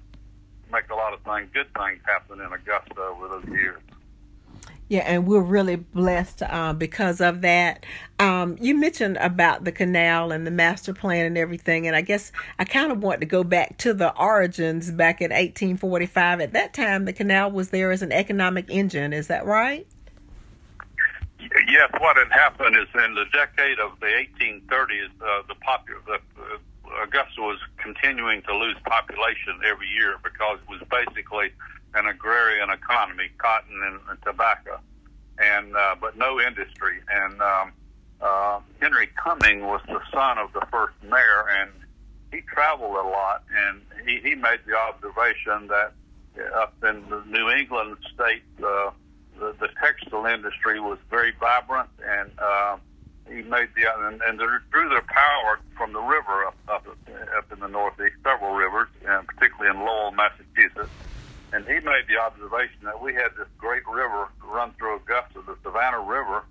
make 0.72 0.88
a 0.90 0.94
lot 0.94 1.12
of 1.12 1.20
things, 1.22 1.48
good 1.52 1.72
things 1.74 2.00
happen 2.04 2.40
in 2.40 2.52
Augusta 2.52 3.00
over 3.00 3.28
those 3.28 3.48
years. 3.48 3.80
Yeah, 4.88 5.00
and 5.00 5.26
we're 5.26 5.40
really 5.40 5.76
blessed 5.76 6.42
uh, 6.42 6.74
because 6.74 7.22
of 7.22 7.40
that. 7.40 7.86
Um, 8.18 8.58
you 8.60 8.74
mentioned 8.74 9.16
about 9.16 9.64
the 9.64 9.72
canal 9.72 10.30
and 10.30 10.46
the 10.46 10.50
master 10.50 10.92
plan 10.92 11.24
and 11.24 11.38
everything, 11.38 11.86
and 11.86 11.96
I 11.96 12.02
guess 12.02 12.32
I 12.58 12.64
kind 12.64 12.92
of 12.92 13.02
want 13.02 13.20
to 13.20 13.26
go 13.26 13.42
back 13.44 13.78
to 13.78 13.94
the 13.94 14.14
origins 14.16 14.90
back 14.90 15.22
in 15.22 15.30
1845. 15.30 16.40
At 16.40 16.52
that 16.52 16.74
time, 16.74 17.06
the 17.06 17.14
canal 17.14 17.50
was 17.50 17.70
there 17.70 17.92
as 17.92 18.02
an 18.02 18.12
economic 18.12 18.66
engine. 18.68 19.14
Is 19.14 19.28
that 19.28 19.46
right? 19.46 19.86
Yes, 21.68 21.90
what 21.98 22.16
had 22.16 22.30
happened 22.30 22.76
is 22.76 22.88
in 22.94 23.14
the 23.14 23.24
decade 23.32 23.78
of 23.78 23.98
the 24.00 24.06
1830s, 24.06 25.08
uh, 25.20 25.42
the, 25.48 25.54
the 26.06 26.14
uh, 26.14 27.02
Augusta 27.02 27.40
was 27.40 27.58
continuing 27.78 28.42
to 28.42 28.56
lose 28.56 28.76
population 28.84 29.60
every 29.64 29.88
year 29.88 30.16
because 30.22 30.58
it 30.62 30.68
was 30.68 30.82
basically 30.90 31.50
an 31.94 32.06
agrarian 32.06 32.70
economy, 32.70 33.30
cotton 33.38 33.80
and, 33.84 34.00
and 34.10 34.22
tobacco, 34.22 34.80
and 35.38 35.74
uh, 35.76 35.94
but 36.00 36.16
no 36.16 36.40
industry. 36.40 36.98
And 37.10 37.40
um, 37.40 37.72
uh, 38.20 38.60
Henry 38.80 39.08
Cumming 39.16 39.66
was 39.66 39.80
the 39.86 40.00
son 40.12 40.38
of 40.38 40.52
the 40.52 40.66
first 40.70 40.94
mayor, 41.02 41.46
and 41.60 41.70
he 42.32 42.40
traveled 42.42 42.96
a 42.96 43.08
lot, 43.08 43.44
and 43.68 43.80
he, 44.06 44.20
he 44.20 44.34
made 44.34 44.60
the 44.66 44.76
observation 44.76 45.68
that 45.68 45.92
up 46.56 46.74
in 46.82 47.08
the 47.08 47.22
New 47.26 47.48
England 47.50 47.96
states, 48.12 48.44
uh, 48.58 48.90
the, 49.38 49.54
the 49.60 49.68
textile 49.80 50.26
industry 50.26 50.80
was 50.80 50.98
very 51.10 51.32
vibrant, 51.38 51.88
and 52.04 52.30
uh, 52.38 52.76
he 53.28 53.42
made 53.42 53.68
the 53.76 53.86
and, 53.98 54.20
and 54.22 54.38
they 54.38 54.44
drew 54.70 54.88
their 54.88 55.02
power 55.02 55.60
from 55.76 55.92
the 55.92 56.00
river 56.00 56.44
up, 56.46 56.56
up 56.68 56.86
up 57.36 57.52
in 57.52 57.60
the 57.60 57.68
northeast, 57.68 58.16
several 58.22 58.54
rivers, 58.54 58.88
and 59.06 59.26
particularly 59.26 59.76
in 59.76 59.84
Lowell, 59.84 60.12
Massachusetts. 60.12 60.90
And 61.54 61.64
he 61.66 61.74
made 61.74 62.08
the 62.08 62.18
observation 62.18 62.82
that 62.82 63.00
we 63.00 63.14
had 63.14 63.30
this 63.38 63.46
great 63.56 63.86
river 63.86 64.26
run 64.42 64.72
through 64.72 64.96
Augusta, 64.96 65.38
the 65.46 65.56
Savannah 65.62 66.00
River, 66.00 66.42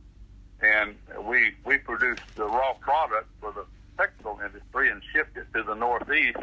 and 0.62 0.95
we 1.27 1.51
we 1.65 1.77
produced 1.77 2.24
the 2.38 2.45
raw 2.45 2.72
product 2.79 3.27
for 3.41 3.51
the 3.51 3.65
textile 3.98 4.39
industry 4.39 4.89
and 4.89 5.01
shipped 5.12 5.36
it 5.36 5.48
to 5.53 5.62
the 5.62 5.75
Northeast. 5.75 6.38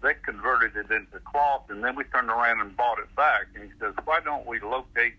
They 0.00 0.14
converted 0.24 0.76
it 0.76 0.92
into 0.92 1.18
cloth, 1.24 1.70
and 1.70 1.82
then 1.82 1.96
we 1.96 2.04
turned 2.04 2.30
around 2.30 2.60
and 2.60 2.76
bought 2.76 3.00
it 3.00 3.12
back. 3.16 3.48
And 3.56 3.64
he 3.64 3.70
says, 3.80 3.94
"Why 4.04 4.20
don't 4.20 4.46
we 4.46 4.60
locate 4.60 5.14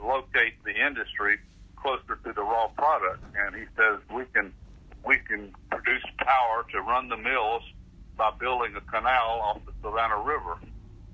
locate 0.00 0.64
the 0.64 0.74
industry 0.74 1.40
closer 1.76 2.16
to 2.24 2.32
the 2.32 2.42
raw 2.42 2.68
product?" 2.68 3.22
And 3.36 3.54
he 3.54 3.66
says, 3.76 4.00
"We 4.08 4.24
can 4.32 4.54
we 5.04 5.18
can 5.18 5.52
produce 5.70 6.04
power 6.16 6.64
to 6.72 6.80
run 6.80 7.10
the 7.10 7.18
mills 7.18 7.64
by 8.16 8.30
building 8.40 8.76
a 8.76 8.80
canal 8.80 9.42
off 9.42 9.60
the 9.66 9.72
Savannah 9.82 10.22
River." 10.22 10.56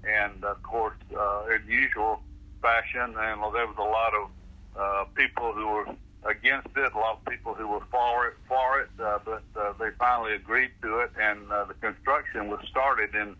And 0.05 0.45
of 0.45 0.62
course, 0.62 0.97
uh, 1.17 1.45
in 1.55 1.71
usual 1.71 2.21
fashion, 2.62 3.14
and 3.17 3.40
there 3.55 3.67
was 3.67 3.76
a 3.78 3.83
lot 3.83 4.12
of 4.14 4.31
uh, 4.76 5.05
people 5.14 5.52
who 5.52 5.67
were 5.67 5.87
against 6.25 6.69
it. 6.76 6.93
A 6.93 6.99
lot 6.99 7.19
of 7.19 7.25
people 7.31 7.55
who 7.55 7.69
were 7.69 7.85
for 7.90 8.28
it, 8.28 8.35
for 8.47 8.81
it, 8.81 8.88
uh, 9.02 9.19
but 9.25 9.43
uh, 9.57 9.73
they 9.78 9.90
finally 9.99 10.35
agreed 10.35 10.71
to 10.83 11.00
it, 11.00 11.11
and 11.21 11.50
uh, 11.50 11.64
the 11.64 11.75
construction 11.75 12.49
was 12.49 12.61
started 12.69 13.14
in 13.14 13.37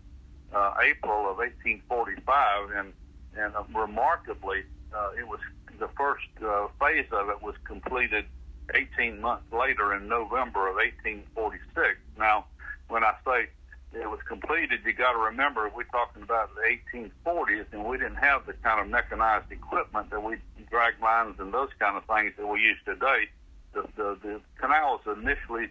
uh, 0.53 0.73
April 0.81 1.29
of 1.29 1.37
1845, 1.37 2.71
and 2.75 2.93
and 3.37 3.55
uh, 3.55 3.63
remarkably, 3.73 4.63
uh, 4.93 5.09
it 5.17 5.27
was 5.27 5.39
the 5.79 5.89
first 5.97 6.27
uh, 6.43 6.67
phase 6.79 7.05
of 7.11 7.29
it 7.29 7.41
was 7.41 7.55
completed 7.63 8.25
18 8.73 9.21
months 9.21 9.45
later 9.51 9.93
in 9.93 10.07
November 10.07 10.67
of 10.67 10.75
1846. 10.75 11.97
Now, 12.17 12.45
when 12.87 13.03
I 13.03 13.13
say 13.25 13.49
it 13.93 14.09
was 14.09 14.19
completed, 14.27 14.81
you 14.85 14.93
got 14.93 15.13
to 15.13 15.17
remember 15.17 15.69
we're 15.75 15.83
talking 15.83 16.21
about 16.21 16.51
the 16.55 16.61
1840s, 16.95 17.65
and 17.71 17.85
we 17.85 17.97
didn't 17.97 18.17
have 18.17 18.45
the 18.45 18.53
kind 18.53 18.79
of 18.79 18.87
mechanized 18.87 19.51
equipment 19.51 20.09
that 20.11 20.23
we 20.23 20.37
drag 20.69 21.01
lines 21.01 21.35
and 21.39 21.53
those 21.53 21.69
kind 21.79 21.97
of 21.97 22.05
things 22.05 22.33
that 22.37 22.47
we 22.47 22.59
use 22.59 22.77
today. 22.85 23.29
The, 23.73 23.87
the, 23.95 24.17
the 24.21 24.41
canal 24.59 25.01
was 25.05 25.17
initially 25.17 25.69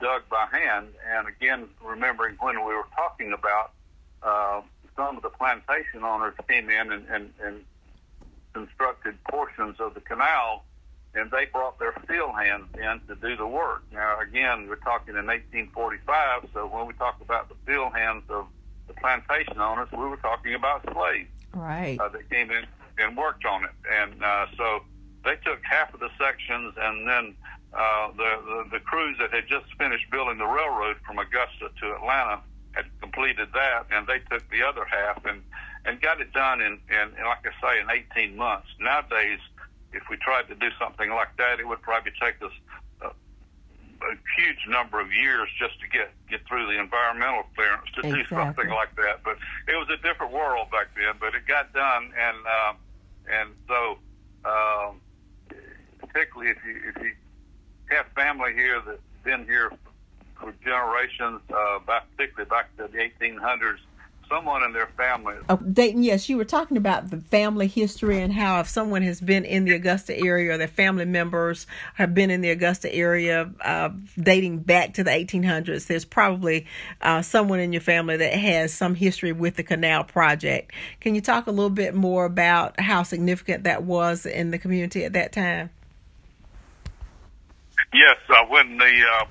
dug 0.00 0.22
by 0.30 0.46
hand, 0.50 0.88
and 1.10 1.28
again, 1.28 1.68
remembering 1.84 2.36
when 2.40 2.56
we 2.56 2.74
were 2.74 2.88
talking 2.96 3.32
about 3.32 3.72
uh, 4.22 4.62
some 4.96 5.16
of 5.16 5.22
the 5.22 5.30
plantation 5.30 6.04
owners 6.04 6.34
came 6.48 6.70
in 6.70 6.92
and, 6.92 7.06
and, 7.08 7.32
and 7.42 7.64
constructed 8.54 9.22
portions 9.24 9.76
of 9.78 9.94
the 9.94 10.00
canal 10.00 10.64
and 11.18 11.30
they 11.30 11.46
brought 11.46 11.78
their 11.78 11.92
field 12.06 12.32
hands 12.34 12.66
in 12.74 13.00
to 13.08 13.14
do 13.20 13.36
the 13.36 13.46
work. 13.46 13.82
Now, 13.92 14.20
again, 14.20 14.68
we're 14.68 14.76
talking 14.76 15.16
in 15.16 15.26
1845, 15.26 16.48
so 16.54 16.66
when 16.66 16.86
we 16.86 16.94
talk 16.94 17.20
about 17.20 17.48
the 17.48 17.56
field 17.66 17.92
hands 17.92 18.22
of 18.28 18.46
the 18.86 18.94
plantation 18.94 19.60
owners, 19.60 19.88
we 19.92 19.98
were 19.98 20.16
talking 20.16 20.54
about 20.54 20.82
slaves. 20.92 21.28
Right. 21.54 21.98
Uh, 21.98 22.08
that 22.08 22.28
came 22.30 22.50
in 22.50 22.66
and 22.98 23.16
worked 23.16 23.44
on 23.44 23.64
it. 23.64 23.70
And 23.90 24.22
uh, 24.22 24.46
so 24.56 24.80
they 25.24 25.36
took 25.44 25.60
half 25.64 25.92
of 25.92 26.00
the 26.00 26.10
sections, 26.18 26.74
and 26.78 27.08
then 27.08 27.34
uh, 27.72 28.08
the, 28.16 28.64
the, 28.72 28.78
the 28.78 28.80
crews 28.80 29.16
that 29.18 29.32
had 29.32 29.46
just 29.48 29.66
finished 29.76 30.10
building 30.10 30.38
the 30.38 30.46
railroad 30.46 30.96
from 31.06 31.18
Augusta 31.18 31.70
to 31.80 31.94
Atlanta 31.96 32.40
had 32.72 32.86
completed 33.00 33.48
that, 33.54 33.86
and 33.90 34.06
they 34.06 34.20
took 34.30 34.48
the 34.50 34.62
other 34.62 34.84
half 34.84 35.24
and, 35.24 35.42
and 35.84 36.00
got 36.00 36.20
it 36.20 36.32
done 36.32 36.60
in, 36.60 36.78
in, 36.88 37.24
like 37.24 37.44
I 37.44 37.52
say, 37.60 37.80
in 37.80 38.04
18 38.14 38.36
months. 38.36 38.68
Nowadays, 38.78 39.40
if 39.92 40.02
we 40.10 40.16
tried 40.16 40.48
to 40.48 40.54
do 40.54 40.68
something 40.78 41.10
like 41.10 41.36
that, 41.38 41.60
it 41.60 41.66
would 41.66 41.82
probably 41.82 42.12
take 42.20 42.42
us 42.42 42.52
a, 43.02 43.06
a 43.06 44.12
huge 44.36 44.66
number 44.68 45.00
of 45.00 45.12
years 45.12 45.48
just 45.58 45.80
to 45.80 45.88
get 45.88 46.10
get 46.28 46.46
through 46.46 46.66
the 46.66 46.78
environmental 46.78 47.44
clearance 47.54 47.88
to 47.94 48.00
exactly. 48.00 48.22
do 48.22 48.28
something 48.28 48.68
like 48.68 48.94
that. 48.96 49.22
But 49.24 49.38
it 49.66 49.76
was 49.76 49.88
a 49.90 49.96
different 50.02 50.32
world 50.32 50.70
back 50.70 50.88
then. 50.94 51.14
But 51.18 51.34
it 51.34 51.46
got 51.46 51.72
done, 51.72 52.12
and 52.18 52.36
um, 52.46 52.76
and 53.30 53.50
so 53.66 53.98
um, 54.44 55.00
particularly 56.00 56.50
if 56.50 56.58
you 56.64 56.92
if 56.94 57.02
you 57.02 57.12
have 57.90 58.06
family 58.14 58.52
here 58.54 58.80
that's 58.84 59.00
been 59.24 59.44
here 59.44 59.72
for 60.38 60.52
generations, 60.62 61.40
uh, 61.50 61.78
back, 61.80 62.06
particularly 62.16 62.48
back 62.48 62.76
to 62.76 62.86
the 62.86 62.98
1800s 62.98 63.78
someone 64.28 64.62
in 64.62 64.72
their 64.72 64.86
family. 64.96 65.34
Oh, 65.48 65.56
Dayton, 65.56 66.02
yes, 66.02 66.28
you 66.28 66.36
were 66.36 66.44
talking 66.44 66.76
about 66.76 67.10
the 67.10 67.18
family 67.18 67.66
history 67.66 68.20
and 68.20 68.32
how 68.32 68.60
if 68.60 68.68
someone 68.68 69.02
has 69.02 69.20
been 69.20 69.44
in 69.44 69.64
the 69.64 69.72
Augusta 69.74 70.16
area 70.16 70.52
or 70.52 70.58
their 70.58 70.68
family 70.68 71.04
members 71.04 71.66
have 71.94 72.14
been 72.14 72.30
in 72.30 72.40
the 72.40 72.50
Augusta 72.50 72.92
area 72.92 73.50
uh, 73.60 73.90
dating 74.18 74.58
back 74.58 74.94
to 74.94 75.04
the 75.04 75.10
1800s, 75.10 75.86
there's 75.86 76.04
probably 76.04 76.66
uh, 77.00 77.22
someone 77.22 77.60
in 77.60 77.72
your 77.72 77.82
family 77.82 78.16
that 78.16 78.34
has 78.34 78.72
some 78.72 78.94
history 78.94 79.32
with 79.32 79.56
the 79.56 79.62
canal 79.62 80.04
project. 80.04 80.72
Can 81.00 81.14
you 81.14 81.20
talk 81.20 81.46
a 81.46 81.50
little 81.50 81.70
bit 81.70 81.94
more 81.94 82.24
about 82.24 82.78
how 82.80 83.02
significant 83.02 83.64
that 83.64 83.82
was 83.82 84.26
in 84.26 84.50
the 84.50 84.58
community 84.58 85.04
at 85.04 85.14
that 85.14 85.32
time? 85.32 85.70
Yes, 87.92 88.16
uh, 88.28 88.44
when 88.48 88.76
the 88.76 88.84
uh, 88.84 89.24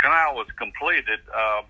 canal 0.00 0.36
was 0.36 0.46
completed, 0.56 1.20
uh, 1.34 1.62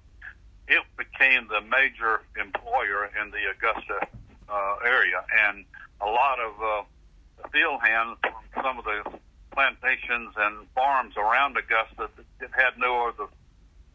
it 0.68 0.84
became 0.96 1.48
the 1.48 1.60
major 1.62 2.20
employer 2.38 3.10
in 3.20 3.30
the 3.30 3.42
Augusta 3.50 4.06
uh, 4.48 4.76
area, 4.84 5.24
and 5.48 5.64
a 6.00 6.06
lot 6.06 6.38
of 6.38 6.52
uh, 6.62 7.48
field 7.50 7.80
hands 7.82 8.18
from 8.22 8.62
some 8.62 8.78
of 8.78 8.84
the 8.84 9.18
plantations 9.52 10.32
and 10.36 10.68
farms 10.74 11.16
around 11.16 11.56
Augusta 11.56 12.10
that 12.40 12.50
had 12.52 12.78
no 12.78 13.08
other 13.08 13.30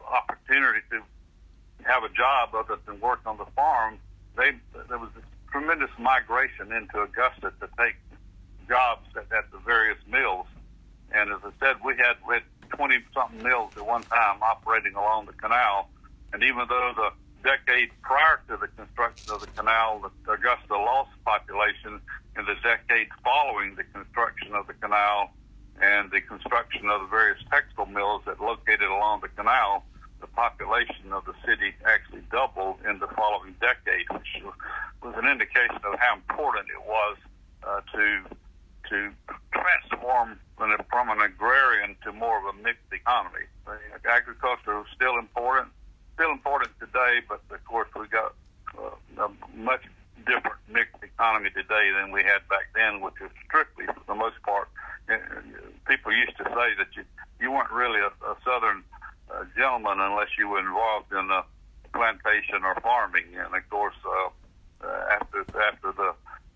opportunity 0.04 0.80
to 0.90 1.00
have 1.84 2.02
a 2.02 2.08
job 2.10 2.54
other 2.54 2.78
than 2.86 3.00
work 3.00 3.20
on 3.24 3.38
the 3.38 3.46
farm. 3.56 3.98
They 4.36 4.52
there 4.88 4.98
was 4.98 5.10
a 5.16 5.50
tremendous 5.50 5.90
migration 5.98 6.72
into 6.72 7.02
Augusta 7.02 7.52
to 7.60 7.68
take 7.78 7.94
jobs 8.68 9.06
at, 9.16 9.30
at 9.36 9.50
the 9.52 9.58
various 9.58 9.98
mills, 10.10 10.46
and 11.12 11.30
as 11.30 11.38
I 11.44 11.50
said, 11.60 11.76
we 11.84 11.94
had 11.96 12.16
we 12.26 12.34
had 12.34 12.42
twenty 12.70 12.98
something 13.14 13.42
mills 13.42 13.72
at 13.76 13.86
one 13.86 14.02
time 14.02 14.42
operating 14.42 14.94
along 14.94 15.26
the 15.26 15.34
canal 15.34 15.88
and 16.34 16.42
even 16.42 16.66
though 16.68 16.90
the 16.98 17.10
decade 17.46 17.94
prior 18.02 18.42
to 18.50 18.58
the 18.58 18.66
construction 18.74 19.30
of 19.30 19.40
the 19.40 19.46
canal, 19.54 20.02
the 20.02 20.32
Augusta 20.32 20.74
lost 20.74 21.14
population, 21.24 22.02
in 22.36 22.44
the 22.44 22.58
decade 22.58 23.06
following 23.22 23.76
the 23.76 23.84
construction 23.94 24.52
of 24.52 24.66
the 24.66 24.74
canal 24.74 25.30
and 25.80 26.10
the 26.10 26.20
construction 26.20 26.90
of 26.90 27.02
the 27.02 27.06
various 27.06 27.38
textile 27.50 27.86
mills 27.86 28.22
that 28.26 28.42
located 28.42 28.90
along 28.90 29.20
the 29.22 29.30
canal, 29.38 29.84
the 30.20 30.26
population 30.26 31.14
of 31.14 31.24
the 31.24 31.34
city 31.46 31.70
actually 31.86 32.26
doubled 32.34 32.82
in 32.82 32.98
the 32.98 33.06
following 33.14 33.54
decade, 33.62 34.10
which 34.10 34.42
was 35.02 35.14
an 35.14 35.30
indication 35.30 35.78
of 35.86 35.94
how 36.02 36.18
important 36.18 36.66
it 36.66 36.82
was 36.82 37.16
uh, 37.62 37.80
to 37.94 38.26
to 38.90 39.08
transform 39.54 40.38
from 40.58 41.08
an 41.08 41.20
agrarian 41.20 41.96
to 42.02 42.12
more 42.12 42.36
of 42.36 42.54
a 42.54 42.58
mixed 42.60 42.90
economy. 42.92 43.46
Agriculture 44.04 44.76
was 44.76 44.86
still 44.94 45.16
important 45.16 45.72
still 46.14 46.30
important 46.30 46.70
today, 46.80 47.20
but 47.28 47.40
of 47.50 47.64
course 47.64 47.88
we 47.98 48.06
got 48.08 48.34
uh, 48.78 49.26
a 49.26 49.28
much 49.56 49.82
different 50.26 50.56
mixed 50.68 51.02
economy 51.02 51.50
today 51.50 51.90
than 51.92 52.10
we 52.10 52.22
had 52.22 52.46
back 52.48 52.72
then, 52.74 53.00
which 53.00 53.14
is 53.20 53.30
strictly, 53.46 53.86
for 53.86 54.02
the 54.06 54.14
most 54.14 54.40
part, 54.42 54.68
uh, 55.10 55.16
people 55.86 56.12
used 56.12 56.36
to 56.38 56.44
say 56.44 56.74
that 56.78 56.88
you 56.96 57.04
you 57.40 57.50
weren't 57.52 57.70
really 57.70 58.00
a, 58.00 58.08
a 58.24 58.36
southern 58.44 58.82
uh, 59.30 59.44
gentleman 59.56 60.00
unless 60.00 60.28
you 60.38 60.48
were 60.48 60.60
involved 60.60 61.12
in 61.12 61.30
a 61.30 61.44
plantation 61.92 62.64
or 62.64 62.74
farming. 62.80 63.26
And 63.36 63.54
of 63.54 63.68
course, 63.68 63.96
uh, 64.06 64.86
uh, 64.86 65.16
after 65.20 65.44
after 65.72 65.92
the 65.92 66.14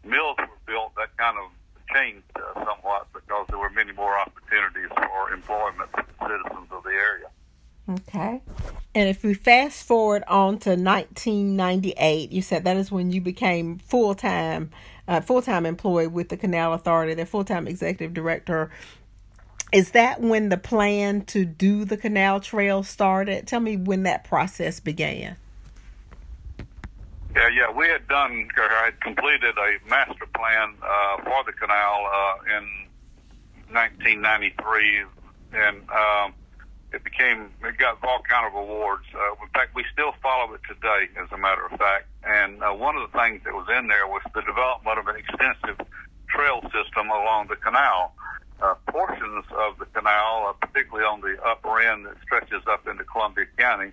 mills 0.09 0.37
were 0.39 0.63
built, 0.67 0.95
that 0.97 1.15
kind 1.17 1.37
of 1.37 1.51
changed 1.93 2.25
uh, 2.37 2.65
somewhat 2.65 3.09
because 3.13 3.47
there 3.49 3.59
were 3.59 3.71
many 3.71 3.93
more 3.93 4.19
opportunities 4.19 4.91
for 4.95 5.33
employment 5.33 5.91
for 5.93 6.05
the 6.05 6.17
citizens 6.25 6.69
of 6.71 6.83
the 6.85 6.91
area. 6.91 7.29
Okay. 7.91 8.41
And 8.95 9.09
if 9.09 9.23
we 9.23 9.35
fast 9.35 9.87
forward 9.87 10.25
on 10.27 10.59
to 10.61 10.71
1998, 10.71 12.33
you 12.33 12.43
said 12.43 12.65
that 12.65 12.77
is 12.77 12.91
when 12.91 13.13
you 13.13 13.21
became 13.21 13.79
full 13.79 14.15
time, 14.15 14.71
uh, 15.07 15.21
full 15.21 15.43
time 15.43 15.67
employee 15.67 16.07
with 16.07 16.31
the 16.31 16.37
Canal 16.37 16.73
Authority, 16.73 17.15
the 17.15 17.27
full 17.27 17.45
time 17.45 17.69
executive 17.69 18.15
director. 18.15 18.71
Is 19.71 19.91
that 19.91 20.21
when 20.21 20.49
the 20.49 20.57
plan 20.57 21.23
to 21.27 21.45
do 21.45 21.85
the 21.85 21.99
canal 21.99 22.41
trail 22.41 22.83
started? 22.83 23.47
Tell 23.47 23.61
me 23.61 23.77
when 23.77 24.05
that 24.05 24.25
process 24.25 24.81
began. 24.81 25.37
Yeah, 27.37 27.49
yeah, 27.51 27.71
we 27.71 27.87
had 27.87 28.09
done, 28.09 28.49
I 28.57 28.87
had 28.87 29.01
completed 29.03 29.55
a 29.59 29.89
master 29.89 30.27
plan 30.35 30.75
uh, 30.83 31.19
for 31.19 31.45
the 31.45 31.53
canal 31.53 32.07
uh, 32.11 32.57
in 32.57 33.75
1993, 33.75 35.05
and 35.53 35.77
um, 35.91 36.35
it 36.93 37.05
became 37.05 37.51
it 37.65 37.77
got 37.79 37.99
all 38.03 38.21
kind 38.23 38.47
of 38.47 38.55
awards. 38.55 39.05
Uh, 39.15 39.33
in 39.43 39.49
fact, 39.51 39.75
we 39.75 39.85
still 39.93 40.13
follow 40.23 40.55
it 40.55 40.61
today, 40.67 41.09
as 41.21 41.31
a 41.33 41.39
matter 41.39 41.67
of 41.67 41.79
fact. 41.79 42.07
And 42.25 42.63
uh, 42.63 42.73
one 42.73 42.97
of 42.97 43.11
the 43.11 43.19
things 43.19 43.43
that 43.45 43.53
was 43.53 43.67
in 43.77 43.89
there 43.89 44.07
was 44.07 44.23
the 44.35 44.43
development 44.43 44.99
of 44.99 45.07
an 45.09 45.17
extensive 45.17 45.87
trail 46.29 46.63
system 46.73 47.09
along 47.11 47.49
the 47.49 47.57
canal. 47.57 48.15
Uh, 48.61 48.75
portions 48.89 49.45
of 49.55 49.79
the 49.79 49.87
canal, 49.87 50.47
uh, 50.49 50.67
particularly 50.67 51.07
on 51.07 51.21
the 51.21 51.41
upper 51.45 51.79
end 51.79 52.07
that 52.07 52.17
stretches 52.23 52.63
up 52.67 52.89
into 52.89 53.05
Columbia 53.05 53.47
County, 53.57 53.93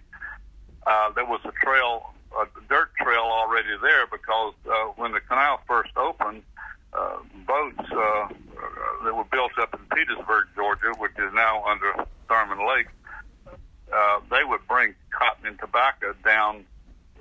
uh, 0.88 1.12
there 1.12 1.26
was 1.26 1.40
a 1.46 1.52
trail, 1.64 2.14
a 2.40 2.48
dirt 2.68 2.90
trail 3.00 3.24
already 3.24 3.78
there 3.82 4.08
because 4.08 4.54
uh, 4.66 4.86
when 4.96 5.12
the 5.12 5.20
canal 5.20 5.62
first 5.68 5.96
opened, 5.98 6.42
uh, 6.94 7.18
boats 7.46 7.92
uh, 7.92 8.28
that 9.04 9.16
were 9.16 9.26
built 9.26 9.52
up 9.60 9.74
in 9.74 9.80
Petersburg, 9.96 10.48
Georgia, 10.56 10.94
which 10.98 11.12
is 11.20 11.32
now 11.34 11.64
under 11.66 11.94
Thurmond 12.28 12.68
Lake, 12.68 12.88
uh, 13.94 14.20
they 14.30 14.44
would 14.44 14.68
bring 14.68 14.96
cotton 15.12 15.46
and 15.46 15.60
tobacco 15.60 16.14
down 16.24 16.66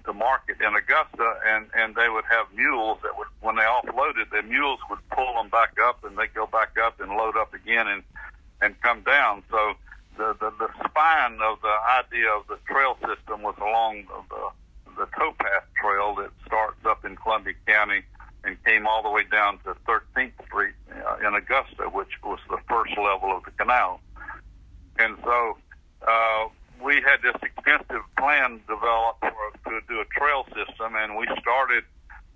to 0.04 0.12
market 0.12 0.56
in 0.60 0.74
Augusta, 0.74 1.38
and 1.46 1.66
and 1.74 1.94
they 1.94 2.08
would 2.08 2.24
have 2.28 2.46
mules 2.54 2.98
that 3.02 3.16
would, 3.16 3.28
when 3.40 3.56
they 3.56 3.62
offloaded, 3.62 4.30
the 4.30 4.42
mules 4.42 4.80
would 4.90 4.98
pull 5.10 5.34
them 5.34 5.48
back 5.48 5.76
up, 5.82 6.04
and 6.04 6.16
they 6.18 6.26
go 6.26 6.46
back 6.46 6.76
up 6.78 7.00
and 7.00 7.10
load 7.12 7.36
up 7.36 7.54
again 7.54 7.88
and 7.88 8.02
and 8.60 8.80
come 8.82 9.02
down. 9.02 9.42
So 9.50 9.74
the 10.16 10.36
the, 10.38 10.52
the 10.58 10.68
spine 10.88 11.38
of 11.42 11.60
the 11.62 11.76
idea 11.98 12.30
of 12.30 12.46
the 12.48 12.58
trail 12.66 12.96
system 13.00 13.42
was 13.42 13.56
along 13.60 14.04
the 14.28 14.50
the 14.96 15.06
towpath 15.06 15.64
trail 15.80 16.14
that 16.16 16.30
starts 16.46 16.84
up 16.86 17.04
in 17.04 17.16
Columbia 17.16 17.54
County 17.66 18.02
and 18.44 18.62
came 18.64 18.86
all 18.86 19.02
the 19.02 19.10
way 19.10 19.24
down 19.24 19.58
to 19.64 19.74
13th 19.88 20.32
Street 20.46 20.74
uh, 20.92 21.16
in 21.26 21.34
Augusta, 21.34 21.88
which 21.90 22.22
was 22.22 22.38
the 22.48 22.58
first 22.68 22.92
level 22.98 23.34
of 23.36 23.42
the 23.44 23.50
canal. 23.52 24.00
And 24.98 25.16
so 25.24 25.56
uh, 26.06 26.48
we 26.82 27.02
had 27.02 27.22
this 27.22 27.40
extensive 27.42 28.02
plan 28.18 28.60
developed 28.68 29.20
for, 29.20 29.70
to 29.70 29.80
do 29.88 30.00
a 30.00 30.04
trail 30.18 30.44
system, 30.54 30.94
and 30.96 31.16
we 31.16 31.26
started 31.40 31.84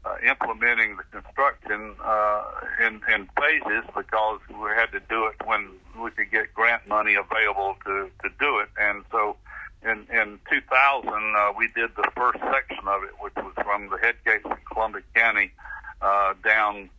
uh, 0.04 0.14
implementing 0.26 0.96
the 0.96 1.04
construction 1.20 1.94
uh, 2.02 2.44
in, 2.80 3.00
in 3.12 3.28
phases 3.38 3.84
because 3.94 4.40
we 4.48 4.70
had 4.76 4.90
to 4.92 5.00
do 5.08 5.26
it 5.26 5.36
when 5.44 5.68
we 6.00 6.10
could 6.10 6.30
get 6.30 6.52
grant 6.54 6.86
money 6.88 7.14
available 7.14 7.76
to, 7.84 8.10
to 8.22 8.30
do 8.38 8.58
it. 8.58 8.68
And 8.78 9.04
so 9.10 9.36
in, 9.82 10.06
in 10.12 10.38
2000, 10.50 11.08
uh, 11.08 11.52
we 11.56 11.68
did 11.74 11.90
the 11.96 12.08
first 12.16 12.38
section 12.52 12.86
of 12.86 13.02
it, 13.04 13.10
which 13.20 13.34
was 13.36 13.52
from 13.62 13.90
the 13.90 13.98
head 13.98 14.16
gates 14.24 14.44
in 14.44 14.56
Columbia 14.70 15.02
County 15.14 15.52
uh, 16.00 16.34
down 16.44 16.90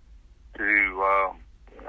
to 0.57 1.03
uh, 1.03 1.33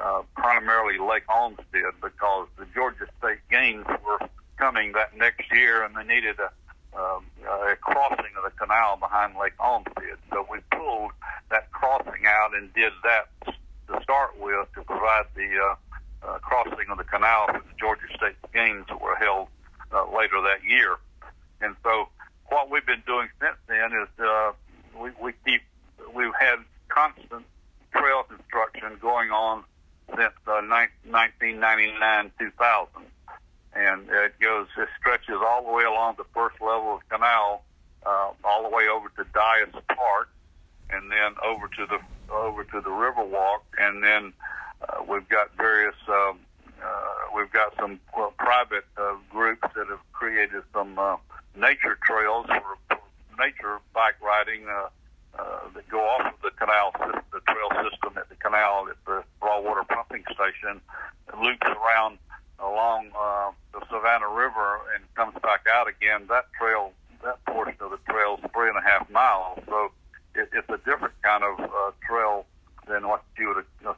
uh, 0.01 0.23
primarily 0.35 0.99
Lake 0.99 1.25
Olmsted 1.35 1.95
because 2.03 2.49
the 2.59 2.67
Georgia 2.75 3.07
State 3.19 3.41
Games 3.51 3.87
were 4.05 4.19
coming 4.57 4.93
that 4.93 5.17
next 5.17 5.53
year, 5.53 5.85
and 5.85 5.95
they 5.95 6.05
needed 6.05 6.37
a 6.39 6.51
um, 6.93 7.25
a 7.47 7.77
crossing 7.77 8.35
of 8.37 8.43
the 8.45 8.51
canal 8.59 8.97
behind 8.97 9.37
Lake 9.41 9.53
Olmsted. 9.61 10.19
So 10.31 10.45
we 10.51 10.59
pulled 10.73 11.13
that 11.51 11.71
crossing 11.71 12.27
out 12.27 12.55
and 12.55 12.73
did 12.75 12.93
that 13.05 13.29
to 13.47 14.03
start 14.03 14.39
with 14.39 14.67
to 14.75 14.83
provide 14.83 15.27
the 15.37 15.49
uh, 15.57 16.27
uh, 16.27 16.39
crossing 16.39 16.91
of 16.91 16.99
the 16.99 17.05
canal 17.05 17.47
for 17.47 17.61
the 17.61 17.75
Georgia 17.79 18.07
State 18.17 18.37
Games 18.53 18.87
that 18.89 19.01
were 19.01 19.15
held 19.15 19.49
uh, 19.93 20.05
later 20.17 20.43
that 20.43 20.65
year. 20.65 20.97
And 21.61 21.77
so 21.85 22.09
what 22.49 22.71
we've 22.71 22.87
been 22.87 23.03
doing 23.07 23.29
since 23.41 23.57
then 23.69 23.93
is 23.93 24.09
uh, 24.19 24.53
we, 24.99 25.11
we 25.23 25.33
keep 25.45 25.63
we've 26.15 26.35
had 26.39 26.59
constant 26.89 27.45
trail 27.93 28.25
construction 28.25 28.99
going 29.01 29.31
on 29.31 29.65
since 30.17 30.35
uh, 30.47 30.63
1999 30.63 32.33
2000 32.39 33.11
and 33.75 34.09
it 34.11 34.35
goes, 34.41 34.67
it 34.77 34.89
stretches 34.99 35.37
all 35.47 35.65
the 35.65 35.73
way 35.73 35.85
along 35.85 36.17
the 36.17 36.25
first 36.35 36.61
level 36.61 36.97
of 36.97 37.09
canal, 37.09 37.63
uh, 38.05 38.31
all 38.45 38.63
the 38.63 38.69
way 38.69 38.89
over 38.89 39.09
to 39.17 39.25
Dias 39.33 39.85
Park, 39.89 40.29
and 40.91 41.11
then 41.11 41.35
over 41.45 41.69
to 41.69 41.87
the 41.87 41.99
over 42.33 42.65
to 42.65 42.81
the 42.81 42.91
Riverwalk, 42.91 43.63
and 43.79 44.03
then 44.03 44.33
uh, 44.83 45.03
we've 45.09 45.29
got 45.29 45.57
various. 45.57 45.95
Um, 46.09 46.39
uh, 46.83 47.37
we've 47.37 47.53
got 47.53 47.75
some 47.79 48.01
well, 48.17 48.33
private 48.39 48.87
uh, 48.97 49.15
groups 49.31 49.63
that 49.77 49.87
have 49.89 50.01
created 50.13 50.63
some 50.73 50.99
uh, 50.99 51.17
nature 51.55 51.99
trails 52.03 52.47
for, 52.47 52.79
for 52.89 52.99
nature 53.39 53.79
bike 53.93 54.15
riding 54.23 54.67
uh, 54.67 54.89
uh, 55.39 55.61
that 55.75 55.87
go 55.91 56.01
off 56.01 56.33
of 56.33 56.41
the 56.43 56.51
canal, 56.53 56.91
the 57.30 57.30
trail 57.53 57.91
system 57.91 58.17
at 58.17 58.29
the 58.29 58.37
canal 58.37 58.87
at 58.91 58.97
the 59.07 59.23
raw 59.43 59.61
water 59.61 59.85
pumping 59.89 60.25
station. 60.33 60.81
Loops 61.41 61.67
around 61.67 62.19
along 62.59 63.11
uh, 63.19 63.51
the 63.73 63.81
Savannah 63.91 64.29
River 64.29 64.81
and 64.95 65.03
comes 65.15 65.35
back 65.43 65.67
out 65.71 65.89
again, 65.89 66.27
that 66.29 66.47
trail, 66.59 66.93
that 67.25 67.45
portion 67.47 67.77
of 67.81 67.91
the 67.91 67.99
trail 68.09 68.39
is 68.43 68.51
three 68.53 68.69
and 68.69 68.77
a 68.77 68.83
half 68.83 69.09
miles. 69.11 69.61
So 69.67 69.91
it, 70.35 70.49
it's 70.53 70.69
a 70.69 70.79
different 70.79 71.15
kind 71.23 71.45
of 71.45 71.61
uh, 71.61 71.93
trail 72.07 72.47
than 72.89 73.09
what 73.09 73.23
you 73.39 73.55
would 73.55 73.65
uh, 73.87 73.95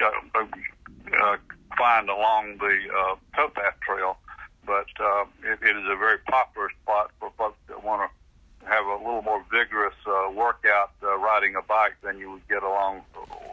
uh, 0.00 1.36
find 1.76 2.08
along 2.08 2.58
the 2.58 2.78
uh, 2.96 3.14
towpath 3.34 3.80
trail. 3.80 4.18
But 4.64 4.86
uh, 5.00 5.24
it, 5.42 5.58
it 5.62 5.76
is 5.76 5.84
a 5.90 5.96
very 5.96 6.18
popular 6.18 6.68
spot 6.82 7.10
for 7.18 7.32
folks 7.36 7.58
that 7.68 7.82
want 7.82 8.02
to 8.02 8.21
have 8.64 8.86
a 8.86 8.96
little 8.96 9.22
more 9.22 9.44
vigorous 9.50 9.94
uh, 10.06 10.30
workout 10.30 10.92
uh, 11.02 11.16
riding 11.18 11.56
a 11.56 11.62
bike 11.62 11.94
than 12.02 12.18
you 12.18 12.30
would 12.30 12.46
get 12.48 12.62
along 12.62 13.02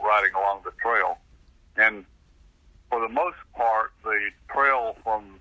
riding 0.04 0.34
along 0.34 0.62
the 0.63 0.72
trail. 0.82 1.17
And 1.76 2.06
for 2.89 3.00
the 3.02 3.10
most 3.10 3.38
part, 3.56 3.91
the 4.04 4.30
trail 4.52 4.98
from 5.04 5.39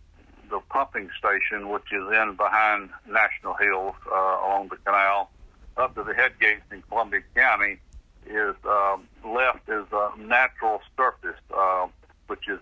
the 0.50 0.61
pumping 0.70 1.11
station, 1.18 1.68
which 1.68 1.92
is 1.92 2.02
in 2.12 2.35
behind 2.37 2.90
National 3.07 3.54
Hills 3.54 3.94
uh, 4.11 4.14
along 4.14 4.68
the 4.70 4.76
canal, 4.76 5.31
up 5.76 5.94
to 5.94 6.02
the 6.02 6.14
head 6.14 6.33
gates 6.40 6.62
in 6.72 6.83
Columbia 6.83 7.20
County, 7.35 7.78
is 8.26 8.54
um, 8.64 9.09
left 9.24 9.68
as 9.68 9.85
a 9.92 10.11
natural 10.18 10.81
surface, 10.96 11.40
uh, 11.57 11.87
which 12.26 12.48
is 12.48 12.59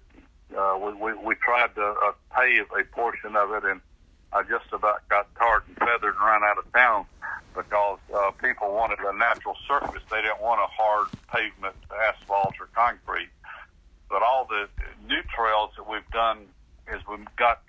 uh, 0.57 0.79
we, 0.81 0.93
we, 0.95 1.15
we 1.15 1.35
tried 1.37 1.75
to 1.75 1.83
uh, 1.83 2.13
pave 2.37 2.67
a 2.79 2.85
portion 2.95 3.35
of 3.37 3.51
it, 3.53 3.65
and 3.65 3.81
I 4.33 4.43
just 4.43 4.73
about 4.73 5.09
got 5.09 5.35
tarred 5.37 5.63
and 5.69 5.77
feathered 5.77 6.15
and 6.15 6.25
ran 6.25 6.43
out 6.45 6.59
of 6.59 6.73
town 6.73 7.07
because 7.55 7.99
uh, 8.15 8.31
people 8.33 8.75
wanted 8.75 8.99
a 9.01 9.17
natural 9.17 9.57
surface. 9.67 10.03
They 10.11 10.21
didn't 10.21 10.43
want 10.43 10.61
a 10.61 10.67
hard 10.71 11.09
pavement, 11.33 11.77
asphalt, 11.91 12.55
or 12.61 12.69
concrete 12.75 13.31
but 14.09 14.23
all 14.23 14.47
the 14.49 14.69
new 15.07 15.23
trails 15.35 15.71
that 15.77 15.89
we've 15.89 16.09
done 16.11 16.47
as 16.89 17.01
we've 17.09 17.27
got 17.37 17.63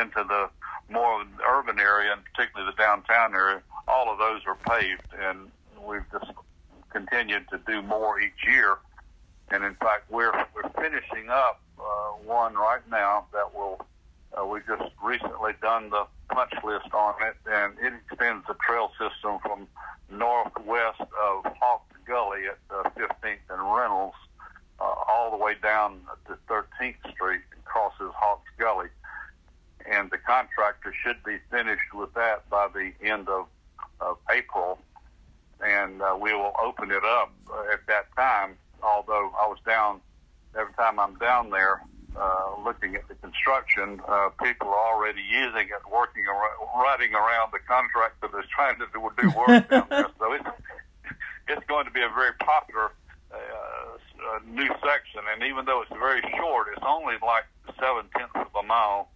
into 0.00 0.24
the 0.28 0.48
more 0.92 1.24
urban 1.48 1.78
area 1.78 2.12
and 2.12 2.22
particularly 2.24 2.70
the 2.70 2.82
downtown 2.82 3.34
area, 3.34 3.62
all 3.88 4.10
of 4.12 4.18
those 4.18 4.40
are 4.46 4.54
paved, 4.54 5.02
and 5.18 5.50
we've 5.84 6.04
just 6.12 6.30
continued 6.90 7.48
to 7.50 7.58
do 7.66 7.82
more 7.82 8.20
each 8.20 8.46
year. 8.46 8.78
And 9.50 9.64
in 9.64 9.74
fact, 9.74 10.10
we're 10.10 10.32
we're 10.54 10.68
finishing 10.80 11.28
up 11.28 11.60
uh, 11.78 12.10
one 12.24 12.54
right 12.54 12.82
now 12.90 13.26
that 13.32 13.54
will. 13.54 13.84
Uh, 14.38 14.46
we 14.46 14.60
just 14.60 14.92
recently 15.02 15.52
done 15.60 15.90
the 15.90 16.06
punch 16.28 16.52
list 16.64 16.92
on 16.94 17.14
it, 17.22 17.36
and 17.50 17.74
it 17.80 17.92
extends 18.06 18.46
the 18.46 18.54
trail 18.64 18.90
system 18.92 19.38
from 19.42 19.66
northwest 20.10 21.00
of 21.00 21.44
Hawks 21.60 21.96
Gully 22.06 22.46
at 22.46 22.58
uh, 22.70 22.88
15th 22.90 23.38
and 23.50 23.74
Reynolds 23.74 24.16
uh, 24.80 24.84
all 24.84 25.30
the 25.30 25.36
way 25.36 25.54
down 25.62 26.00
to 26.26 26.36
13th 26.48 26.96
Street 27.12 27.40
and 27.52 27.64
crosses 27.64 28.12
Hawks 28.16 28.48
Gully. 28.58 28.88
And 29.90 30.10
the 30.10 30.18
contractor 30.18 30.94
should 31.02 31.22
be 31.24 31.38
finished 31.50 31.92
with 31.94 32.12
that 32.14 32.48
by 32.48 32.68
the 32.68 32.92
end 33.02 33.28
of, 33.28 33.46
of 34.00 34.18
April. 34.30 34.78
And 35.64 36.00
uh, 36.00 36.16
we 36.18 36.32
will 36.32 36.54
open 36.62 36.90
it 36.90 37.04
up 37.04 37.32
at 37.72 37.86
that 37.88 38.14
time. 38.14 38.56
Although 38.82 39.32
I 39.38 39.46
was 39.46 39.58
down, 39.66 40.00
every 40.58 40.72
time 40.74 40.98
I'm 40.98 41.16
down 41.16 41.50
there 41.50 41.82
uh, 42.16 42.54
looking 42.64 42.96
at 42.96 43.06
the 43.08 43.14
construction, 43.16 44.00
uh, 44.08 44.30
people 44.42 44.68
are 44.68 44.94
already 44.94 45.22
using 45.22 45.68
it, 45.68 45.82
working 45.90 46.24
around, 46.26 46.58
riding 46.76 47.14
around 47.14 47.52
the 47.52 47.60
contractor 47.66 48.28
that's 48.32 48.48
trying 48.48 48.78
to 48.78 48.86
do, 48.92 49.00
do 49.20 49.30
work 49.36 49.68
down 49.70 49.86
there. 49.88 50.06
So 50.18 50.32
it's, 50.32 50.48
it's 51.48 51.66
going 51.66 51.86
to 51.86 51.90
be 51.90 52.02
a 52.02 52.08
very 52.08 52.32
popular 52.40 52.92
uh, 53.32 54.38
new 54.46 54.68
section, 54.84 55.22
and 55.32 55.42
even 55.42 55.64
though 55.64 55.82
it's 55.82 55.92
very 55.98 56.22
short, 56.36 56.68
it's 56.72 56.84
only 56.86 57.14
like 57.22 57.44
seven 57.78 58.06
tenths 58.16 58.34
of 58.34 58.54
a 58.54 58.66
mile, 58.66 59.08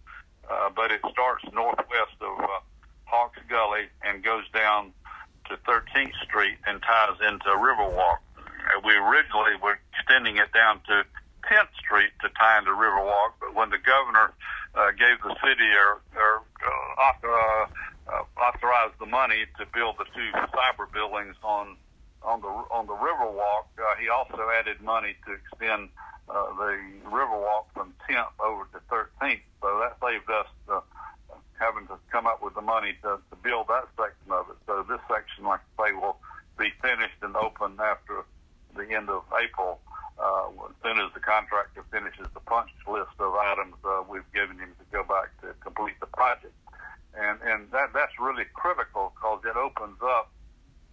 uh, 0.49 0.69
but 0.75 0.91
it 0.91 1.01
starts 1.11 1.43
northwest 1.53 2.17
of 2.21 2.39
uh, 2.39 2.59
Hawks 3.05 3.39
Gully 3.49 3.87
and 4.03 4.23
goes 4.23 4.43
down 4.53 4.93
to 5.49 5.57
13th 5.69 6.15
Street 6.23 6.57
and 6.65 6.81
ties 6.81 7.17
into 7.21 7.45
Riverwalk. 7.45 8.17
Uh, 8.37 8.81
we 8.83 8.93
originally 8.93 9.55
were 9.61 9.77
extending 9.93 10.37
it 10.37 10.51
down 10.53 10.81
to 10.87 11.03
10th 11.49 11.73
Street 11.79 12.11
to 12.21 12.29
tie 12.37 12.57
into 12.59 12.71
Riverwalk, 12.71 13.37
but 13.39 13.55
when 13.55 13.69
the 13.69 13.77
governor 13.77 14.33
uh, 14.75 14.91
gave 14.91 15.21
the 15.23 15.35
city 15.43 15.69
or, 15.73 16.01
or 16.15 16.43
uh, 16.61 17.11
uh, 17.23 17.65
uh, 18.07 18.23
authorized 18.39 18.93
the 18.99 19.05
money 19.05 19.45
to 19.57 19.65
build 19.73 19.95
the 19.97 20.05
two 20.13 20.29
cyber 20.53 20.91
buildings 20.91 21.35
on 21.43 21.77
on 22.23 22.41
the 22.41 22.47
on 22.47 22.87
the 22.87 22.93
Riverwalk, 22.93 23.69
uh, 23.77 23.95
he 24.01 24.09
also 24.09 24.49
added 24.49 24.81
money 24.81 25.15
to 25.25 25.33
extend 25.33 25.89
uh, 26.29 26.33
the 26.57 26.77
Riverwalk 27.05 27.65
from 27.73 27.93
10th 28.09 28.33
over 28.39 28.67
to 28.73 28.79
13th. 28.89 29.41
So 29.61 29.79
that 29.79 29.97
saved 30.01 30.29
us 30.29 30.47
uh, 30.69 30.81
having 31.59 31.87
to 31.87 31.97
come 32.11 32.27
up 32.27 32.41
with 32.41 32.55
the 32.55 32.61
money 32.61 32.93
to, 33.03 33.19
to 33.29 33.35
build 33.43 33.67
that 33.67 33.87
section 33.95 34.31
of 34.31 34.49
it. 34.49 34.57
So 34.65 34.85
this 34.89 34.99
section, 35.07 35.45
like 35.45 35.61
I 35.77 35.87
say, 35.89 35.93
will 35.93 36.17
be 36.57 36.71
finished 36.81 37.21
and 37.21 37.35
open 37.35 37.77
after 37.79 38.25
the 38.75 38.89
end 38.91 39.09
of 39.09 39.23
April. 39.39 39.79
Punch 42.45 42.69
list 42.87 43.11
of 43.19 43.33
items 43.35 43.75
uh, 43.83 44.03
we've 44.07 44.29
given 44.33 44.57
him 44.57 44.71
to 44.79 44.85
go 44.91 45.03
back 45.03 45.29
to 45.41 45.53
complete 45.59 45.99
the 45.99 46.07
project. 46.07 46.53
And 47.17 47.39
and 47.43 47.71
that 47.71 47.91
that's 47.93 48.13
really 48.19 48.45
critical 48.53 49.13
because 49.15 49.41
it 49.45 49.55
opens 49.55 49.97
up 50.03 50.31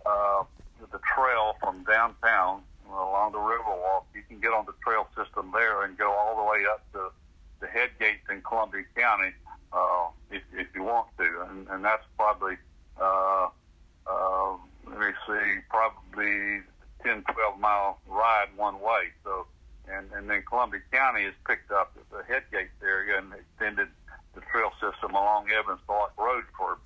uh, 0.06 0.44
the 0.90 1.00
trail 1.14 1.54
from 1.60 1.84
downtown 1.84 2.62
along 2.88 3.32
the 3.32 3.38
Riverwalk. 3.38 4.04
You 4.14 4.22
can 4.28 4.40
get 4.40 4.52
on 4.52 4.66
the 4.66 4.74
trail 4.84 5.06
system 5.16 5.50
there 5.52 5.82
and 5.82 5.96
go 5.96 6.10
all 6.12 6.36
the 6.36 6.50
way 6.50 6.64
up 6.72 6.82
to 6.92 7.10
the 7.60 7.66
head 7.66 7.90
gates 7.98 8.26
in 8.30 8.42
Columbia 8.42 8.84
County 8.96 9.32
uh, 9.72 10.08
if, 10.30 10.42
if 10.52 10.68
you 10.74 10.82
want 10.82 11.08
to. 11.18 11.46
And, 11.48 11.66
and 11.68 11.84
that's 11.84 12.04
probably, 12.16 12.56
uh, 13.00 13.48
uh, 14.06 14.52
let 14.86 14.98
me 14.98 15.12
see, 15.26 15.60
probably 15.70 16.60
10, 17.04 17.24
12 17.32 17.60
mile 17.60 17.98
ride 18.08 18.48
one 18.56 18.80
way. 18.80 19.10
So, 19.24 19.46
and, 19.88 20.06
and 20.14 20.28
then 20.28 20.42
Columbia 20.48 20.80
County 20.92 21.24
has 21.24 21.34
picked 21.46 21.70
up 21.70 21.96
the 22.10 22.22
head 22.24 22.42
gates 22.52 22.70
area 22.82 23.18
and 23.18 23.32
extended 23.32 23.88
the 24.34 24.40
trail 24.52 24.70
system 24.80 25.12
along 25.12 25.50
Evans 25.50 25.80
to 25.86 25.92
Locks 25.92 26.18
Road 26.18 26.44
for 26.56 26.78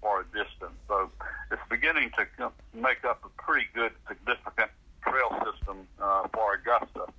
for 0.00 0.20
a 0.20 0.24
distance. 0.24 0.74
So 0.88 1.10
it's 1.52 1.62
beginning 1.70 2.10
to 2.18 2.50
make 2.74 3.04
up 3.04 3.24
a 3.24 3.42
pretty 3.42 3.66
good, 3.72 3.92
significant 4.08 4.70
trail 5.02 5.30
system 5.44 5.86
uh, 6.00 6.28
for 6.34 6.54
Augusta. 6.54 7.12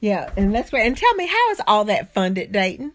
Yeah, 0.00 0.30
and 0.36 0.54
that's 0.54 0.70
great. 0.70 0.86
And 0.86 0.96
tell 0.96 1.14
me, 1.14 1.26
how 1.26 1.50
is 1.50 1.60
all 1.66 1.84
that 1.84 2.12
funded, 2.12 2.52
Dayton? 2.52 2.92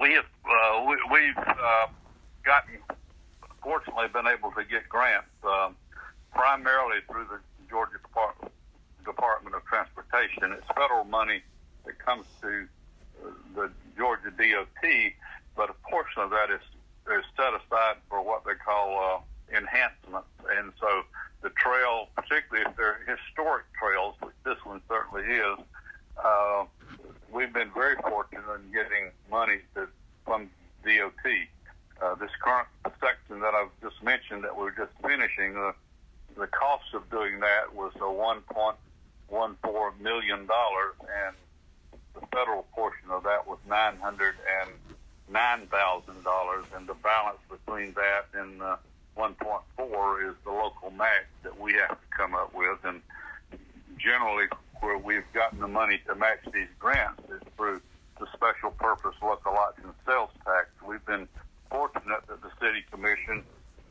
We 0.00 0.12
have 0.14 0.24
uh, 0.44 0.84
we, 0.88 0.96
we've 1.10 1.38
uh, 1.38 1.86
gotten, 2.44 2.78
fortunately, 3.62 4.06
been 4.12 4.26
able 4.26 4.52
to 4.52 4.64
get 4.64 4.88
grants 4.88 5.28
um, 5.44 5.76
primarily 6.32 6.98
through 7.10 7.24
the 7.24 7.38
Georgia 7.68 7.98
Department, 8.02 8.52
Department 9.04 9.56
of 9.56 9.64
Transportation. 9.64 10.52
It's 10.52 10.66
federal 10.76 11.04
money 11.04 11.42
that 11.84 11.98
comes 11.98 12.26
to 12.42 12.66
uh, 13.24 13.30
the 13.54 13.70
Georgia 13.96 14.30
DOT, 14.30 14.90
but 15.56 15.70
a 15.70 15.90
portion 15.90 16.22
of 16.22 16.30
that 16.30 16.50
is 16.50 16.60
is 17.08 17.24
set 17.36 17.52
aside 17.52 17.96
for 18.08 18.22
what 18.22 18.44
they 18.44 18.54
call 18.54 18.96
uh, 18.96 19.18
enhancements. 19.56 20.28
And 20.56 20.72
so 20.80 21.02
the 21.42 21.50
trail, 21.50 22.08
particularly 22.14 22.64
if 22.68 22.76
they're 22.76 23.00
historic 23.06 23.64
trails, 23.78 24.14
which 24.20 24.34
this 24.44 24.58
one 24.64 24.80
certainly 24.88 25.24
is, 25.24 25.58
uh, 26.22 26.64
we've 27.32 27.52
been 27.52 27.70
very 27.74 27.96
fortunate 27.96 28.44
in 28.54 28.70
getting 28.72 29.10
money 29.30 29.58
to, 29.74 29.88
from 30.24 30.48
DOT. 30.84 31.26
Uh, 32.00 32.14
this 32.16 32.30
current 32.42 32.66
section 33.00 33.40
that 33.40 33.54
I've 33.54 33.70
just 33.82 34.02
mentioned 34.02 34.44
that 34.44 34.56
we're 34.56 34.70
just 34.70 34.92
finishing, 35.02 35.54
uh, 35.56 35.72
the 36.36 36.46
cost 36.46 36.94
of 36.94 37.10
doing 37.10 37.40
that 37.40 37.74
was 37.74 37.92
a 37.96 38.00
$1.14 38.00 40.00
million, 40.00 40.40
and 40.40 41.36
the 42.14 42.20
federal 42.32 42.62
portion 42.74 43.10
of 43.10 43.24
that 43.24 43.46
was 43.46 43.58
900 43.68 44.34
and 44.62 44.70
nine 45.30 45.66
thousand 45.92 46.22
dollars, 46.24 46.64
and 46.76 46.86
the 46.86 46.94
balance 46.94 47.38
between 47.50 47.92
that 47.94 48.26
and 48.34 48.62
uh, 48.62 48.76
1.4 49.16 50.30
is 50.30 50.34
the 50.44 50.50
local 50.50 50.90
match 50.90 51.26
that 51.42 51.58
we 51.58 51.74
have 51.74 51.90
to 51.90 52.06
come 52.16 52.34
up 52.34 52.54
with. 52.54 52.78
And 52.84 53.02
generally, 53.98 54.46
where 54.80 54.98
we've 54.98 55.30
gotten 55.32 55.60
the 55.60 55.68
money 55.68 56.00
to 56.06 56.14
match 56.14 56.40
these 56.52 56.68
grants 56.78 57.22
is 57.30 57.40
through 57.56 57.80
the 58.18 58.26
special 58.34 58.70
purpose 58.70 59.14
local 59.22 59.52
option 59.52 59.90
sales 60.06 60.30
tax. 60.44 60.68
We've 60.86 61.04
been 61.04 61.28
fortunate 61.70 62.26
that 62.28 62.42
the 62.42 62.50
city 62.60 62.84
commission, 62.90 63.44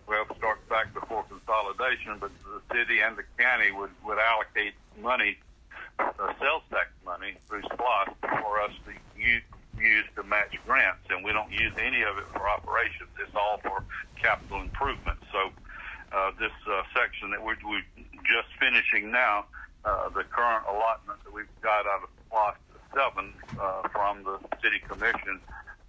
well, 0.08 0.26
starts 0.38 0.62
back 0.70 0.94
before 0.94 1.24
consolidation, 1.24 2.18
but 2.20 2.32
the 2.44 2.76
city 2.76 3.00
and 3.00 3.18
the 3.18 3.24
county 3.38 3.72
would, 3.72 3.92
would 4.06 4.18
allocate 4.18 4.74
money, 5.02 5.38
uh, 6.00 6.12
sales 6.40 6.64
tax 6.70 6.90
money 7.06 7.36
through 7.48 7.62
SPLOST 7.64 8.12
for 8.22 8.62
us 8.62 8.72
to 8.86 9.22
use 9.22 9.44
used 9.84 10.14
to 10.16 10.24
match 10.24 10.56
grants, 10.66 11.06
and 11.10 11.24
we 11.24 11.32
don't 11.34 11.52
use 11.52 11.74
any 11.78 12.02
of 12.04 12.18
it 12.18 12.26
for 12.34 12.48
operations. 12.50 13.10
It's 13.20 13.36
all 13.36 13.60
for 13.64 13.84
capital 14.16 14.62
improvement. 14.62 15.20
So 15.32 15.52
uh, 16.12 16.32
this 16.40 16.52
uh, 16.70 16.84
section 16.96 17.32
that 17.32 17.44
we're, 17.44 17.58
we're 17.66 17.86
just 18.24 18.50
finishing 18.60 19.12
now, 19.12 19.46
uh, 19.86 20.10
the 20.10 20.24
current 20.24 20.66
allotment 20.70 21.24
that 21.24 21.34
we've 21.34 21.50
got 21.62 21.86
out 21.88 22.04
of 22.04 22.10
Lot 22.32 22.58
7 22.94 23.34
uh, 23.60 23.88
from 23.90 24.24
the 24.24 24.40
City 24.62 24.80
Commission 24.80 25.40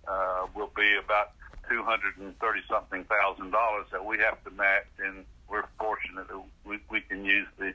uh, 0.09 0.47
will 0.55 0.71
be 0.77 0.97
about 0.97 1.33
230 1.69 2.61
something 2.69 3.05
thousand 3.05 3.51
dollars 3.51 3.87
that 3.93 4.05
we 4.05 4.19
have 4.19 4.43
to 4.45 4.51
match, 4.51 4.87
and 4.99 5.25
we're 5.49 5.65
fortunate 5.79 6.29
that 6.29 6.43
we, 6.65 6.79
we 6.91 7.01
can 7.01 7.25
use 7.25 7.47
the 7.59 7.73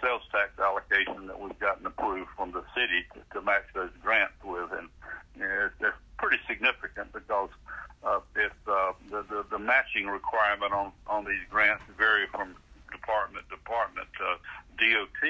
sales 0.00 0.22
tax 0.30 0.50
allocation 0.58 1.26
that 1.26 1.40
we've 1.40 1.58
gotten 1.58 1.86
approved 1.86 2.30
from 2.36 2.52
the 2.52 2.62
city 2.74 3.04
to, 3.12 3.20
to 3.34 3.44
match 3.44 3.64
those 3.74 3.90
grants 4.02 4.34
with. 4.44 4.70
And 4.72 4.88
is 5.36 5.70
they're 5.80 5.94
pretty 6.18 6.38
significant 6.48 7.12
because 7.12 7.50
uh, 8.04 8.20
it, 8.36 8.52
uh, 8.66 8.92
the, 9.10 9.24
the, 9.28 9.44
the 9.50 9.58
matching 9.58 9.97
requirement 10.10 10.72
on, 10.72 10.92
on 11.06 11.24
these 11.24 11.42
grants 11.50 11.82
vary 11.96 12.26
from 12.28 12.54
department 12.90 13.44
to 13.48 13.56
department. 13.56 14.08
Uh, 14.20 14.36
DOT 14.78 15.22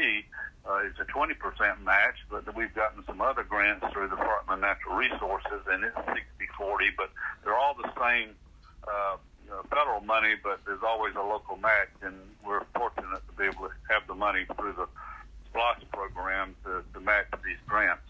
uh, 0.68 0.86
is 0.86 0.94
a 1.00 1.04
20% 1.04 1.34
match, 1.82 2.16
but 2.30 2.44
we've 2.54 2.74
gotten 2.74 3.04
some 3.06 3.20
other 3.20 3.42
grants 3.42 3.84
through 3.92 4.08
the 4.08 4.16
Department 4.16 4.58
of 4.58 4.60
Natural 4.60 4.96
Resources, 4.96 5.62
and 5.70 5.84
it's 5.84 5.96
60-40, 5.96 6.90
but 6.96 7.10
they're 7.44 7.56
all 7.56 7.74
the 7.74 7.90
same 7.98 8.30
uh, 8.86 9.16
you 9.44 9.50
know, 9.50 9.62
federal 9.70 10.00
money, 10.00 10.34
but 10.42 10.60
there's 10.66 10.82
always 10.86 11.14
a 11.14 11.22
local 11.22 11.56
match, 11.56 11.88
and 12.02 12.14
we're 12.44 12.64
fortunate 12.76 13.22
to 13.26 13.32
be 13.36 13.44
able 13.44 13.68
to 13.68 13.74
have 13.88 14.06
the 14.06 14.14
money 14.14 14.44
through 14.56 14.74
the 14.74 14.86
SPLOST 15.50 15.90
program 15.92 16.54
to, 16.64 16.82
to 16.92 17.00
match 17.00 17.26
these 17.44 17.56
grants. 17.66 18.02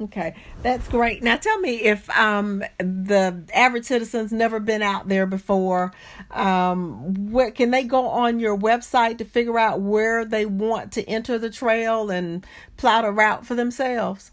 Okay, 0.00 0.34
that's 0.62 0.88
great. 0.88 1.22
Now 1.22 1.36
tell 1.36 1.58
me 1.58 1.76
if 1.82 2.10
um, 2.10 2.64
the 3.06 3.44
average 3.52 3.84
citizen's 3.84 4.32
never 4.32 4.58
been 4.60 4.80
out 4.82 5.08
there 5.08 5.26
before, 5.26 5.92
um, 6.30 7.30
what 7.30 7.54
can 7.54 7.70
they 7.70 7.84
go 7.84 8.08
on 8.08 8.40
your 8.40 8.56
website 8.56 9.18
to 9.18 9.24
figure 9.24 9.58
out 9.58 9.80
where 9.80 10.24
they 10.24 10.46
want 10.46 10.92
to 10.92 11.04
enter 11.08 11.38
the 11.38 11.50
trail 11.50 12.10
and 12.10 12.46
plot 12.76 13.04
a 13.04 13.10
route 13.10 13.44
for 13.46 13.54
themselves? 13.54 14.30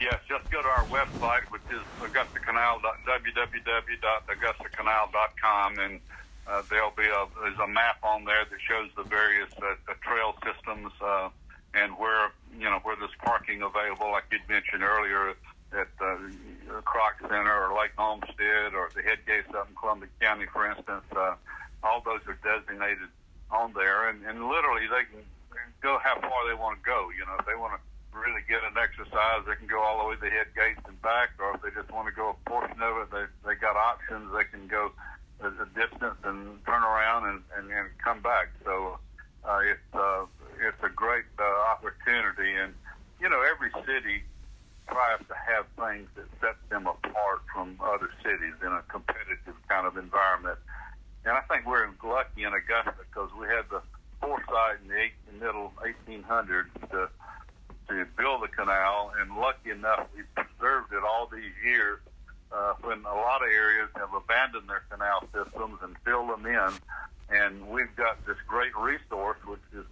Yes, 0.00 0.18
just 0.28 0.48
go 0.50 0.60
to 0.62 0.68
our 0.68 0.84
website, 0.86 1.42
which 1.50 1.62
is 1.70 1.80
augustacanal 2.00 2.80
www.augustacanal.com, 3.06 5.78
and 5.78 6.00
uh, 6.46 6.62
there'll 6.70 6.90
be 6.90 7.06
a 7.06 7.26
there's 7.42 7.58
a 7.58 7.66
map 7.66 7.96
on 8.02 8.24
there 8.24 8.46
that 8.48 8.60
shows 8.60 8.90
the 8.96 9.02
various 9.04 9.50
uh, 9.60 9.74
trail 10.02 10.34
systems. 10.44 10.92
Uh, 11.00 11.30
and 11.74 11.92
where 11.98 12.30
you 12.58 12.64
know 12.64 12.80
where 12.82 12.96
there's 12.96 13.10
parking 13.24 13.62
available, 13.62 14.10
like 14.10 14.24
you'd 14.30 14.48
mentioned 14.48 14.82
earlier 14.82 15.34
at 15.72 15.88
uh, 16.00 16.16
Kroc 16.68 17.20
Center 17.28 17.52
or 17.52 17.76
Lake 17.78 17.92
Olmsted 17.98 18.74
or 18.74 18.90
the 18.94 19.02
head 19.02 19.18
gates 19.26 19.48
up 19.54 19.68
in 19.68 19.74
Columbia 19.74 20.08
County, 20.20 20.46
for 20.52 20.68
instance. 20.68 21.04
Uh, 21.14 21.34
all 21.82 22.02
those 22.04 22.20
are 22.26 22.38
designated 22.42 23.08
on 23.50 23.72
there, 23.72 24.08
and, 24.08 24.24
and 24.26 24.48
literally 24.48 24.86
they 24.86 25.04
can 25.08 25.24
go 25.80 25.98
how 26.02 26.20
far 26.20 26.48
they 26.48 26.54
want 26.54 26.78
to 26.78 26.84
go. 26.84 27.08
You 27.16 27.24
know, 27.24 27.36
if 27.38 27.46
they 27.46 27.54
want 27.54 27.78
to 27.78 27.80
really 28.18 28.42
get 28.48 28.64
an 28.64 28.74
exercise, 28.76 29.46
they 29.46 29.56
can 29.56 29.66
go 29.66 29.80
all 29.80 30.02
the 30.02 30.08
way 30.08 30.14
to 30.16 30.20
the 30.20 30.30
head 30.30 30.50
gates 30.56 30.80
and 30.86 31.00
back, 31.02 31.30
or 31.38 31.54
if 31.54 31.62
they 31.62 31.70
just 31.70 31.90
want 31.92 32.08
to 32.08 32.14
go 32.14 32.34
a 32.34 32.50
portion 32.50 32.80
of 32.82 32.96
it, 33.02 33.08
they 33.10 33.24
they 33.46 33.54
got 33.54 33.76
options. 33.76 34.32
They 34.34 34.44
can 34.44 34.66
go 34.66 34.92
a, 35.40 35.48
a 35.48 35.68
distance 35.74 36.18
and 36.24 36.58
turn 36.66 36.82
around 36.82 37.28
and, 37.28 37.40
and, 37.56 37.70
and 37.70 37.88
come 38.02 38.20
back. 38.20 38.50
So 38.64 38.98
uh, 39.44 39.60
it's 39.64 39.88
uh, 39.94 40.26
it's 40.58 40.82
a 40.82 40.90
great 40.90 41.28
uh, 41.38 41.44
opportunity, 41.70 42.52
and 42.58 42.74
you 43.20 43.28
know 43.28 43.40
every 43.42 43.70
city 43.86 44.24
tries 44.90 45.20
to 45.28 45.34
have 45.34 45.66
things 45.76 46.08
that 46.16 46.26
set 46.40 46.56
them 46.68 46.86
apart 46.86 47.42
from 47.52 47.78
other 47.82 48.10
cities 48.22 48.54
in 48.64 48.72
a 48.72 48.82
competitive 48.88 49.56
kind 49.68 49.86
of 49.86 49.96
environment. 49.96 50.58
And 51.24 51.36
I 51.36 51.40
think 51.42 51.66
we're 51.66 51.88
lucky 52.02 52.44
in 52.44 52.52
Augusta 52.52 52.94
because 52.98 53.30
we 53.38 53.46
had 53.46 53.68
the 53.70 53.82
foresight 54.20 54.80
in 54.82 54.88
the 54.88 54.98
eight, 54.98 55.16
middle 55.38 55.72
1800s 55.80 56.72
to 56.90 57.08
to 57.88 58.04
build 58.18 58.42
the 58.42 58.48
canal, 58.48 59.12
and 59.18 59.34
lucky 59.34 59.70
enough 59.70 60.08
we 60.14 60.22
preserved 60.36 60.92
it 60.92 61.02
all 61.02 61.26
these 61.32 61.56
years. 61.64 61.98
Uh, 62.52 62.72
when 62.80 62.98
a 63.04 63.14
lot 63.14 63.42
of 63.42 63.48
areas 63.48 63.88
have 63.94 64.12
abandoned 64.14 64.68
their 64.68 64.82
canal 64.90 65.20
systems 65.34 65.78
and 65.82 65.96
filled 66.04 66.30
them 66.30 66.46
in, 66.46 66.72
and 67.28 67.68
we've 67.68 67.94
got 67.96 68.24
this 68.26 68.36
great 68.46 68.74
resource, 68.76 69.36
which 69.46 69.60
is 69.74 69.84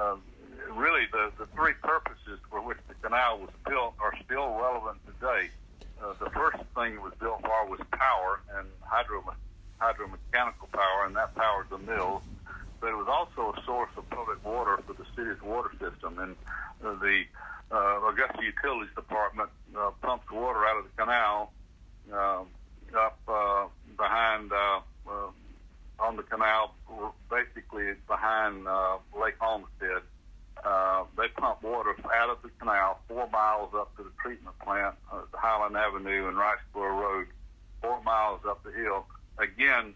uh, 0.00 0.16
really 0.74 1.06
the, 1.10 1.32
the 1.38 1.46
three 1.54 1.74
purposes 1.82 2.38
for 2.50 2.60
which 2.60 2.78
the 2.88 2.94
canal 2.94 3.38
was 3.38 3.50
built 3.68 3.94
are 4.00 4.14
still 4.24 4.54
relevant 4.54 4.98
today. 5.06 5.50
Uh, 6.02 6.14
the 6.18 6.30
first 6.30 6.58
thing 6.74 6.94
it 6.94 7.02
was 7.02 7.12
built 7.20 7.40
for 7.42 7.66
was 7.68 7.80
power 7.92 8.40
and 8.56 8.66
hydro, 8.82 9.22
hydromechanical 9.80 10.70
power, 10.72 11.06
and 11.06 11.14
that 11.16 11.34
powered 11.34 11.68
the 11.70 11.78
mills. 11.78 12.22
But 12.80 12.90
it 12.90 12.96
was 12.96 13.06
also 13.08 13.54
a 13.56 13.64
source 13.64 13.90
of 13.96 14.08
public 14.10 14.44
water 14.44 14.78
for 14.86 14.94
the 14.94 15.06
city's 15.14 15.40
water 15.42 15.70
system. 15.78 16.18
And 16.18 16.36
uh, 16.84 16.94
the 16.98 17.22
uh, 17.70 18.08
Augusta 18.08 18.42
Utilities 18.42 18.94
Department 18.94 19.50
uh, 19.76 19.90
pumps 20.02 20.30
water 20.30 20.66
out 20.66 20.78
of 20.78 20.84
the 20.84 21.02
canal 21.02 21.52
uh, 22.12 22.42
up 22.96 23.18
uh, 23.28 23.66
behind 23.96 24.52
uh, 24.52 24.80
uh, 25.08 25.30
on 26.00 26.16
the 26.16 26.22
canal, 26.22 26.74
basically 27.30 27.92
behind 28.08 28.66
uh, 28.66 28.96
Lake 29.18 29.36
Olmsted. 29.40 30.02
Uh, 30.64 31.04
they 31.16 31.26
pump 31.28 31.62
water 31.62 31.96
out 32.14 32.30
of 32.30 32.40
the 32.42 32.50
canal 32.60 33.00
four 33.08 33.28
miles 33.30 33.70
up 33.74 33.96
to 33.96 34.04
the 34.04 34.12
treatment 34.22 34.56
plant, 34.60 34.94
uh, 35.12 35.22
Highland 35.34 35.76
Avenue 35.76 36.28
and 36.28 36.36
Riceboro 36.36 37.00
Road, 37.00 37.26
four 37.80 38.00
miles 38.02 38.40
up 38.48 38.62
the 38.62 38.70
hill. 38.70 39.04
Again, 39.38 39.92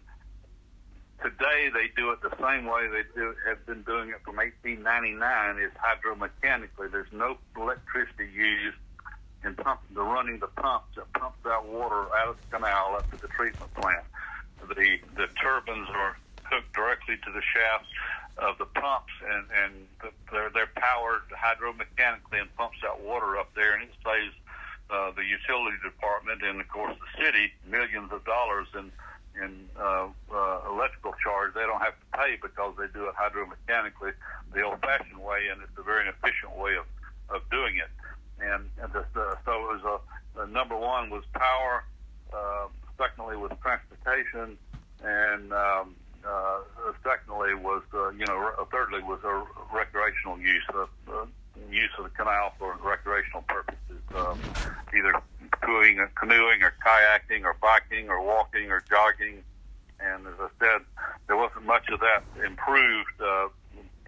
today 1.23 1.69
they 1.73 1.87
do 1.95 2.11
it 2.11 2.19
the 2.21 2.35
same 2.41 2.65
way 2.65 2.87
they 2.91 3.03
do, 3.15 3.33
have 3.47 3.65
been 3.65 3.83
doing 3.83 4.09
it 4.09 4.19
from 4.25 4.35
1899 4.35 5.59
is 5.59 5.71
hydromechanically. 5.79 6.91
There's 6.91 7.11
no 7.13 7.37
electricity 7.55 8.27
used 8.35 8.77
in 9.45 9.55
pump, 9.55 9.79
the 9.93 10.03
running 10.03 10.39
the 10.39 10.47
pumps 10.47 10.95
that 10.95 11.11
pumps 11.13 11.37
that 11.45 11.65
water 11.65 12.07
out 12.17 12.29
of 12.29 12.37
the 12.41 12.57
canal 12.57 12.95
up 12.97 13.09
to 13.11 13.21
the 13.21 13.29
treatment 13.29 13.73
plant. 13.75 14.03
The 14.67 14.97
the 15.15 15.27
turbines 15.41 15.87
are 15.93 16.17
hooked 16.49 16.73
directly 16.73 17.15
to 17.17 17.31
the 17.31 17.41
shafts 17.41 17.89
of 18.37 18.57
the 18.57 18.65
pumps, 18.65 19.13
and 19.25 19.45
and 19.51 19.73
they're 20.31 20.49
they're 20.49 20.73
powered 20.75 21.23
hydromechanically 21.31 22.39
and 22.39 22.53
pumps 22.55 22.77
that 22.81 22.99
water 23.01 23.37
up 23.37 23.53
there, 23.55 23.73
and 23.73 23.83
it 23.83 23.93
saves 24.05 24.35
uh, 24.89 25.11
the 25.11 25.23
utility 25.23 25.77
department 25.83 26.41
and 26.43 26.61
of 26.61 26.67
course 26.69 26.95
the 26.95 27.23
city 27.23 27.51
millions 27.67 28.11
of 28.11 28.23
dollars 28.25 28.67
in 28.75 28.91
in 29.41 29.69
uh, 29.79 30.07
uh, 30.33 30.59
electrical 30.69 31.13
charge. 31.23 31.53
They 31.53 31.61
don't 31.61 31.81
have 31.81 31.93
to 31.93 32.17
pay 32.17 32.37
because 32.41 32.73
they 32.77 32.87
do 32.93 33.07
it 33.07 33.15
hydromechanically 33.15 34.13
the 34.53 34.61
old-fashioned 34.63 35.21
way, 35.21 35.47
and 35.51 35.61
it's 35.61 35.77
a 35.77 35.83
very 35.83 36.07
efficient 36.09 36.55
way 36.57 36.75
of 36.75 36.85
of 37.29 37.41
doing 37.49 37.77
it. 37.77 37.89
And, 38.39 38.69
and 38.81 38.93
the, 38.93 39.03
the, 39.13 39.37
so 39.45 39.51
it 39.51 39.81
was 39.81 40.01
a, 40.37 40.41
a 40.41 40.47
number 40.47 40.77
one 40.77 41.09
was 41.09 41.23
power. 41.33 41.83
Uh, 42.31 42.67
secondly 42.97 43.37
was 43.37 43.51
transportation, 43.61 44.57
and 45.03 45.53
um, 45.53 45.95
uh, 46.27 46.59
secondly 47.03 47.53
was 47.55 47.83
uh, 47.93 48.09
you 48.09 48.25
know 48.25 48.51
uh, 48.59 48.65
thirdly 48.65 49.01
was 49.03 49.19
a 49.23 49.43
recreational 49.73 50.39
use 50.39 50.65
of 50.73 50.89
uh, 51.07 51.25
use 51.71 51.91
of 51.97 52.03
the 52.03 52.09
canal 52.11 52.53
for 52.59 52.77
recreational 52.83 53.43
purposes, 53.47 54.01
um, 54.15 54.39
either 54.95 55.13
canoeing, 55.61 55.99
canoeing 56.15 56.63
or 56.63 56.73
kayaking 56.85 57.43
or 57.43 57.55
biking 57.61 58.09
or 58.09 58.23
walking 58.23 58.71
or 58.71 58.83
jogging. 58.89 59.43
And 59.99 60.27
as 60.27 60.33
I 60.39 60.49
said, 60.59 60.81
there 61.27 61.37
wasn't 61.37 61.65
much 61.65 61.89
of 61.89 61.99
that 62.01 62.23
improved 62.45 63.19
uh, 63.19 63.47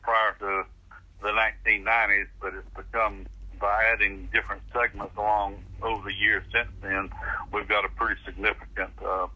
prior 0.04 0.36
to 0.40 0.64
the 1.22 1.30
1990s, 1.30 2.28
but 2.40 2.54
it's 2.54 2.68
become 2.76 3.26
by 3.60 3.84
adding 3.94 4.30
different 4.34 4.62
segments 4.74 5.16
along 5.18 5.62
over 5.82 6.10
the 6.10 6.16
years 6.16 6.44
since 6.54 6.70
then, 6.82 7.10
we've 7.52 7.68
got 7.68 7.86
a 7.86 7.90
pretty 7.90 8.20
significant 8.26 8.92
uh, 9.04 9.28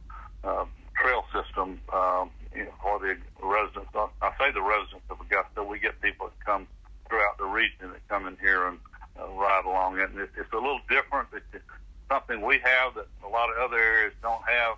uh, 0.44 0.66
trail 0.96 1.26
system 1.34 1.80
um, 1.92 2.32
you 2.56 2.64
know, 2.64 2.72
for 2.82 3.00
the 3.00 3.18
residents. 3.42 3.90
I 3.94 4.32
say 4.40 4.52
the 4.54 4.62
residents 4.62 5.06
of 5.10 5.20
Augusta. 5.20 5.64
We 5.64 5.80
get 5.80 6.00
people 6.02 6.28
that 6.28 6.46
come 6.46 6.68
throughout 7.08 7.38
the 7.38 7.46
region 7.46 7.92
that 7.92 8.08
come 8.08 8.28
in 8.28 8.38
here 8.40 8.68
and 8.68 8.80
uh, 9.20 9.28
ride 9.34 9.66
along 9.66 10.00
it. 10.00 10.10
And 10.10 10.20
it, 10.20 10.30
it's 10.38 10.52
a 10.54 10.58
little 10.58 10.82
different. 10.90 11.30
It's 11.34 11.64
something 12.10 12.42
we 12.42 12.60
have 12.64 12.96
that 12.96 13.08
a 13.26 13.30
lot 13.30 13.50
of 13.50 13.58
other 13.58 13.78
areas 13.78 14.14
don't 14.22 14.44
have, 14.48 14.78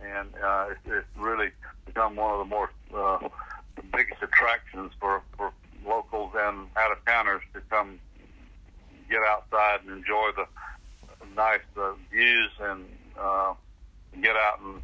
and 0.00 0.28
uh, 0.42 0.66
it's, 0.70 0.80
it's 0.86 1.06
really 1.18 1.50
become 1.86 2.16
one 2.16 2.32
of 2.32 2.38
the 2.38 2.44
more 2.44 2.70
uh, 2.94 3.18
the 3.76 3.82
biggest 3.92 4.22
attractions 4.22 4.92
for 5.00 5.22
for 5.36 5.52
locals 5.86 6.32
and 6.34 6.68
out 6.76 6.92
of 6.92 7.04
towners 7.04 7.42
to 7.52 7.60
come 7.68 7.98
get 9.08 9.20
outside 9.28 9.80
and 9.86 9.90
enjoy 9.98 10.30
the 10.36 10.46
nice 11.36 11.60
uh, 11.76 11.92
views 12.10 12.50
and 12.60 12.84
uh, 13.18 13.52
get 14.22 14.36
out 14.36 14.60
and 14.60 14.82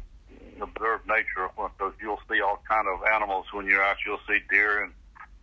observe 0.61 1.01
nature 1.07 1.49
because 1.55 1.93
you'll 2.01 2.21
see 2.29 2.41
all 2.41 2.61
kind 2.67 2.87
of 2.87 2.99
animals 3.13 3.45
when 3.51 3.65
you're 3.65 3.83
out. 3.83 3.97
You'll 4.05 4.19
see 4.27 4.39
deer 4.49 4.83
and 4.83 4.93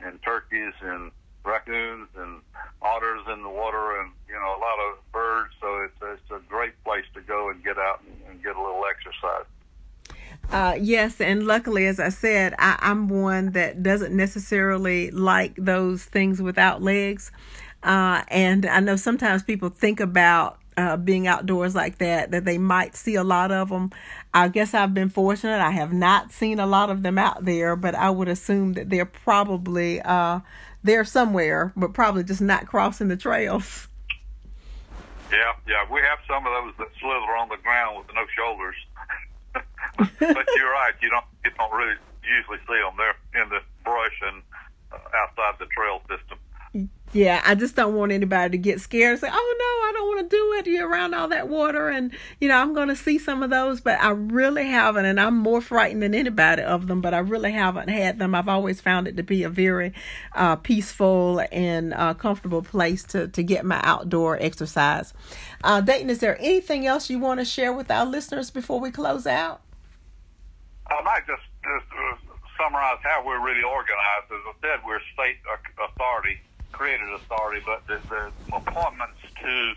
and 0.01 0.23
turkeys 0.23 0.75
and 0.81 1.11
raccoons 1.45 2.09
and 2.17 2.41
otters 2.81 3.23
in 3.33 3.43
the 3.43 3.49
water 3.49 4.01
and 4.01 4.13
you 4.29 4.35
know 4.35 4.57
a 4.57 4.61
lot 4.61 4.79
of 4.91 5.13
birds. 5.13 5.55
So 5.61 5.83
it's 5.83 6.21
it's 6.21 6.31
a 6.31 6.41
great 6.49 6.73
place 6.85 7.05
to 7.15 7.21
go 7.21 7.51
and 7.51 7.63
get 7.65 7.79
out 7.79 8.01
and, 8.07 8.31
and 8.31 8.43
get 8.43 8.57
a 8.57 8.63
little 8.63 8.85
exercise. 8.87 9.47
Uh, 10.51 10.79
yes, 10.81 11.21
and 11.21 11.47
luckily, 11.59 11.89
as 11.89 11.99
I 11.99 12.11
said, 12.11 12.55
I, 12.57 12.79
I'm 12.81 13.09
one 13.09 13.51
that 13.51 13.83
doesn't 13.83 14.17
necessarily 14.17 15.11
like 15.11 15.57
those 15.57 16.05
things 16.05 16.41
without 16.41 16.83
legs. 16.83 17.33
Uh, 17.83 18.23
and 18.29 18.65
I 18.65 18.79
know 18.79 18.95
sometimes 18.95 19.43
people 19.43 19.69
think 19.69 19.99
about 19.99 20.61
uh, 20.77 20.97
being 20.97 21.27
outdoors 21.27 21.75
like 21.75 21.99
that, 21.99 22.31
that 22.31 22.45
they 22.45 22.59
might 22.59 22.95
see 22.95 23.17
a 23.17 23.25
lot 23.25 23.51
of 23.51 23.71
them. 23.71 23.91
I 24.33 24.47
guess 24.47 24.73
I've 24.73 24.95
been 24.95 25.09
fortunate. 25.09 25.61
I 25.61 25.73
have 25.73 25.93
not 25.93 26.31
seen 26.31 26.61
a 26.61 26.67
lot 26.67 26.91
of 26.91 27.03
them 27.03 27.19
out 27.19 27.45
there, 27.45 27.75
but 27.75 27.97
I 27.97 28.09
would 28.09 28.29
assume 28.29 28.75
that 28.75 28.89
they're 28.89 29.05
probably 29.05 30.01
uh, 30.03 30.39
there 30.85 31.05
somewhere, 31.05 31.73
but 31.75 31.93
probably 31.93 32.23
just 32.23 32.41
not 32.41 32.69
crossing 32.69 33.09
the 33.09 33.17
trails. 33.17 33.89
Yeah, 35.33 35.55
yeah, 35.67 35.85
we 35.91 36.01
have 36.03 36.21
some 36.29 36.47
of 36.47 36.53
those 36.53 36.75
that 36.79 36.89
slither 37.01 37.37
on 37.37 37.49
the 37.49 37.57
ground 37.57 37.99
with 37.99 38.15
no 38.15 38.23
shoulders. 38.37 38.77
But 39.99 40.47
you're 40.57 40.73
right. 40.73 40.95
You 41.03 41.11
don't 41.11 41.25
you 41.45 41.51
don't 41.59 41.73
really 41.73 41.97
usually 42.23 42.59
see 42.67 42.81
them. 42.81 42.95
They're 42.97 43.43
in 43.43 43.49
the 43.51 43.61
brush 43.85 44.21
and 44.23 44.43
uh, 44.93 44.99
outside 45.15 45.59
the 45.59 45.67
trail 45.67 46.01
system. 46.09 46.39
Yeah, 47.13 47.41
I 47.45 47.55
just 47.55 47.75
don't 47.75 47.95
want 47.95 48.13
anybody 48.13 48.51
to 48.51 48.59
get 48.59 48.81
scared 48.81 49.13
and 49.13 49.21
say, 49.21 49.31
"Oh 49.33 49.57
no, 49.59 49.89
I 49.89 49.93
don't 49.95 50.09
want 50.09 50.31
to 50.31 50.37
do 50.37 50.53
it." 50.59 50.67
You're 50.67 50.87
around 50.87 51.15
all 51.15 51.29
that 51.29 51.49
water, 51.49 51.89
and 51.89 52.13
you 52.39 52.49
know 52.49 52.59
I'm 52.59 52.75
going 52.75 52.89
to 52.89 52.97
see 52.97 53.19
some 53.19 53.43
of 53.43 53.49
those, 53.49 53.81
but 53.81 53.99
I 53.99 54.11
really 54.11 54.67
haven't, 54.67 55.07
and 55.07 55.19
I'm 55.19 55.35
more 55.39 55.63
frightened 55.63 56.03
than 56.03 56.15
anybody 56.15 56.63
of 56.63 56.87
them. 56.87 57.01
But 57.01 57.15
I 57.15 57.19
really 57.19 57.53
haven't 57.53 57.89
had 57.89 58.19
them. 58.19 58.35
I've 58.35 58.49
always 58.49 58.83
found 58.83 59.09
it 59.09 59.17
to 59.17 59.23
be 59.23 59.43
a 59.43 59.49
very 59.49 59.95
uh, 60.35 60.57
peaceful 60.57 61.43
and 61.51 61.95
uh, 61.95 62.13
comfortable 62.13 62.63
place 62.63 63.05
to 63.05 63.29
to 63.29 63.43
get 63.43 63.65
my 63.65 63.81
outdoor 63.83 64.37
exercise. 64.39 65.15
Uh, 65.65 65.81
Dayton, 65.81 66.11
is 66.11 66.19
there 66.19 66.37
anything 66.39 66.87
else 66.87 67.09
you 67.09 67.19
want 67.19 67.41
to 67.41 67.47
share 67.47 67.73
with 67.73 67.91
our 67.91 68.05
listeners 68.05 68.51
before 68.51 68.81
we 68.81 68.91
close 68.91 69.27
out? 69.27 69.63
I 70.91 71.03
might 71.03 71.27
just 71.27 71.45
just 71.63 71.89
uh, 71.93 72.17
summarize 72.57 72.99
how 73.03 73.23
we're 73.25 73.45
really 73.45 73.63
organized. 73.63 74.33
As 74.33 74.43
I 74.49 74.55
said, 74.61 74.81
we're 74.87 75.01
state 75.13 75.39
authority 75.79 76.41
created 76.73 77.09
authority, 77.13 77.63
but 77.65 77.87
the, 77.87 77.99
the 78.09 78.31
appointments 78.55 79.19
to 79.41 79.73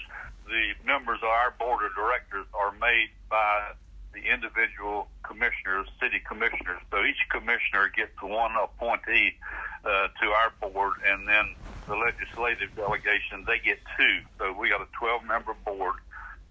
the 0.47 0.73
members 0.85 1.19
of 1.23 1.29
our 1.29 1.55
board 1.57 1.85
of 1.85 1.95
directors 1.95 2.45
are 2.53 2.71
made 2.79 3.09
by 3.29 3.71
the 4.13 4.19
individual 4.19 5.07
commissioners, 5.23 5.87
city 5.99 6.21
commissioners. 6.27 6.81
So 6.91 7.03
each 7.03 7.23
commissioner 7.29 7.89
gets 7.95 8.11
one 8.21 8.51
appointee 8.59 9.39
uh, 9.85 10.11
to 10.19 10.25
our 10.29 10.51
board, 10.61 10.99
and 11.07 11.27
then 11.27 11.55
the 11.87 11.95
legislative 11.95 12.75
delegation 12.75 13.45
they 13.47 13.59
get 13.59 13.79
two. 13.97 14.19
So 14.37 14.53
we 14.53 14.69
got 14.69 14.81
a 14.81 14.89
12-member 14.99 15.55
board, 15.65 15.95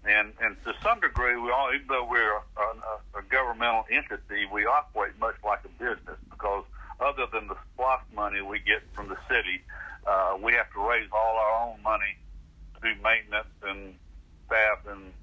and 0.03 0.33
and 0.41 0.57
to 0.65 0.73
some 0.83 0.99
degree, 0.99 1.37
we 1.37 1.51
all, 1.51 1.69
even 1.73 1.87
though 1.87 2.07
we're 2.09 2.33
a, 2.33 3.19
a 3.19 3.21
governmental 3.29 3.85
entity, 3.91 4.45
we 4.51 4.65
operate 4.65 5.13
much 5.19 5.35
like 5.45 5.61
a 5.65 5.73
business 5.77 6.17
because 6.29 6.65
other 6.99 7.25
than 7.33 7.47
the 7.47 7.57
SPLOST 7.73 8.05
money 8.13 8.41
we 8.41 8.59
get 8.59 8.81
from 8.93 9.09
the 9.09 9.17
city, 9.29 9.61
uh, 10.05 10.37
we 10.41 10.53
have 10.53 10.69
to 10.73 10.81
raise 10.81 11.09
all 11.13 11.37
our 11.37 11.69
own 11.69 11.81
money 11.83 12.17
to 12.75 12.79
do 12.81 13.01
maintenance 13.01 13.53
and 13.61 13.93
staff 14.45 14.81
and 14.89 15.13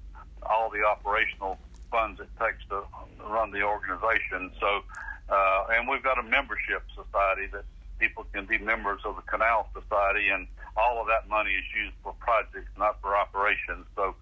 all 0.43 0.69
the 0.69 0.83
operational 0.83 1.57
funds 1.91 2.19
it 2.19 2.29
takes 2.39 2.63
to 2.69 2.83
run 3.27 3.51
the 3.51 3.63
organization. 3.63 4.51
So, 4.59 4.83
uh, 5.29 5.75
and 5.75 5.87
we've 5.87 6.03
got 6.03 6.19
a 6.19 6.23
membership 6.23 6.83
society 6.95 7.47
that 7.51 7.65
people 7.99 8.25
can 8.31 8.45
be 8.45 8.57
members 8.57 9.01
of 9.03 9.15
the 9.15 9.25
Canal 9.27 9.67
Society, 9.75 10.29
and 10.29 10.47
all 10.77 11.01
of 11.01 11.07
that 11.07 11.27
money 11.27 11.51
is 11.51 11.67
used 11.75 11.95
for 12.01 12.15
projects, 12.19 12.71
not 12.77 13.01
for 13.01 13.15
operations. 13.15 13.85
So, 13.95 14.15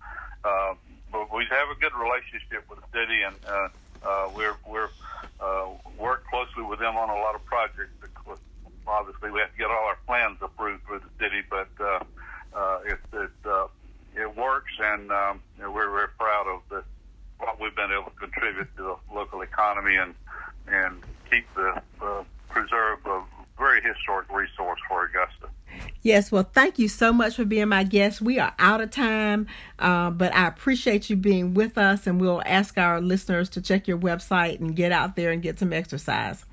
uh, 0.48 0.74
but 1.12 1.28
we 1.36 1.44
have 1.52 1.68
a 1.68 1.78
good 1.80 1.96
relationship 2.00 2.64
with 2.70 2.80
the 2.80 2.90
city, 2.96 3.20
and 3.28 3.36
uh, 3.44 3.68
uh, 4.08 4.26
we're 4.32 4.56
we're 4.64 4.92
uh, 5.44 5.68
work 6.00 6.24
closely 6.32 6.64
with 6.64 6.80
them 6.80 6.96
on 6.96 7.10
a 7.10 7.20
lot 7.20 7.36
of 7.36 7.44
projects 7.46 7.92
obviously 8.88 9.30
we 9.32 9.40
have 9.40 9.52
to 9.52 9.58
get 9.58 9.68
all 9.68 9.86
our 9.86 10.00
plans 10.08 10.38
approved 10.42 10.84
through 10.88 11.00
the 11.00 11.14
city, 11.20 11.44
but 11.50 11.70
uh, 11.80 12.00
uh, 12.56 12.80
it 12.88 13.00
it, 13.14 13.36
uh, 13.46 13.68
it 14.16 14.36
works, 14.36 14.72
and 14.80 15.12
um, 15.12 15.42
you 15.58 15.64
know, 15.64 15.72
we're 15.72 15.92
very 15.92 16.08
proud 16.18 16.48
of 16.48 16.62
the, 16.70 16.84
what 17.40 17.60
we've 17.60 17.76
been 17.76 17.92
able 17.92 18.10
to 18.10 18.18
contribute 18.18 18.68
to 18.78 18.84
the 18.84 18.96
local 19.14 19.42
economy 19.42 19.96
and 19.96 20.16
and 20.68 21.04
keep 21.30 21.46
the 21.56 21.82
uh, 22.02 22.24
preserve 22.50 23.00
a 23.06 23.24
very 23.60 23.82
historic 23.82 24.32
resource 24.32 24.80
for 24.88 25.06
Augusta. 25.06 25.47
Yes, 26.08 26.32
well, 26.32 26.50
thank 26.54 26.80
you 26.80 26.88
so 26.88 27.12
much 27.12 27.36
for 27.36 27.44
being 27.44 27.68
my 27.68 27.84
guest. 27.84 28.22
We 28.22 28.40
are 28.40 28.54
out 28.60 28.80
of 28.80 28.92
time, 28.92 29.46
uh, 29.78 30.10
but 30.10 30.34
I 30.34 30.48
appreciate 30.48 31.10
you 31.10 31.18
being 31.18 31.54
with 31.54 31.78
us, 31.78 32.08
and 32.08 32.22
we'll 32.22 32.42
ask 32.46 32.78
our 32.78 33.02
listeners 33.02 33.50
to 33.50 33.62
check 33.62 33.90
your 33.90 33.98
website 33.98 34.62
and 34.62 34.74
get 34.74 34.94
out 34.94 35.18
there 35.18 35.32
and 35.32 35.42
get 35.42 35.60
some 35.60 35.74
exercise. 35.74 36.46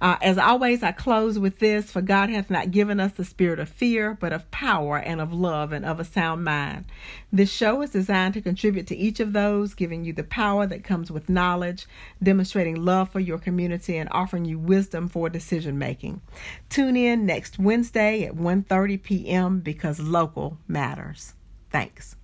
Uh, 0.00 0.16
as 0.22 0.38
always, 0.38 0.82
I 0.82 0.92
close 0.92 1.38
with 1.38 1.58
this 1.58 1.90
For 1.90 2.02
God 2.02 2.30
hath 2.30 2.50
not 2.50 2.70
given 2.70 3.00
us 3.00 3.12
the 3.12 3.24
spirit 3.24 3.58
of 3.58 3.68
fear, 3.68 4.16
but 4.20 4.32
of 4.32 4.50
power 4.50 4.98
and 4.98 5.20
of 5.20 5.32
love 5.32 5.72
and 5.72 5.84
of 5.84 6.00
a 6.00 6.04
sound 6.04 6.44
mind. 6.44 6.84
This 7.32 7.52
show 7.52 7.82
is 7.82 7.90
designed 7.90 8.34
to 8.34 8.40
contribute 8.40 8.86
to 8.88 8.96
each 8.96 9.20
of 9.20 9.32
those, 9.32 9.74
giving 9.74 10.04
you 10.04 10.12
the 10.12 10.24
power 10.24 10.66
that 10.66 10.84
comes 10.84 11.10
with 11.10 11.28
knowledge, 11.28 11.86
demonstrating 12.22 12.76
love 12.84 13.10
for 13.10 13.20
your 13.20 13.38
community, 13.38 13.96
and 13.96 14.08
offering 14.12 14.44
you 14.44 14.58
wisdom 14.58 15.08
for 15.08 15.28
decision 15.28 15.78
making. 15.78 16.20
Tune 16.68 16.96
in 16.96 17.26
next 17.26 17.58
Wednesday 17.58 18.24
at 18.24 18.34
1:30 18.36 19.02
p.m. 19.02 19.60
because 19.60 20.00
local 20.00 20.58
matters. 20.68 21.34
Thanks. 21.70 22.16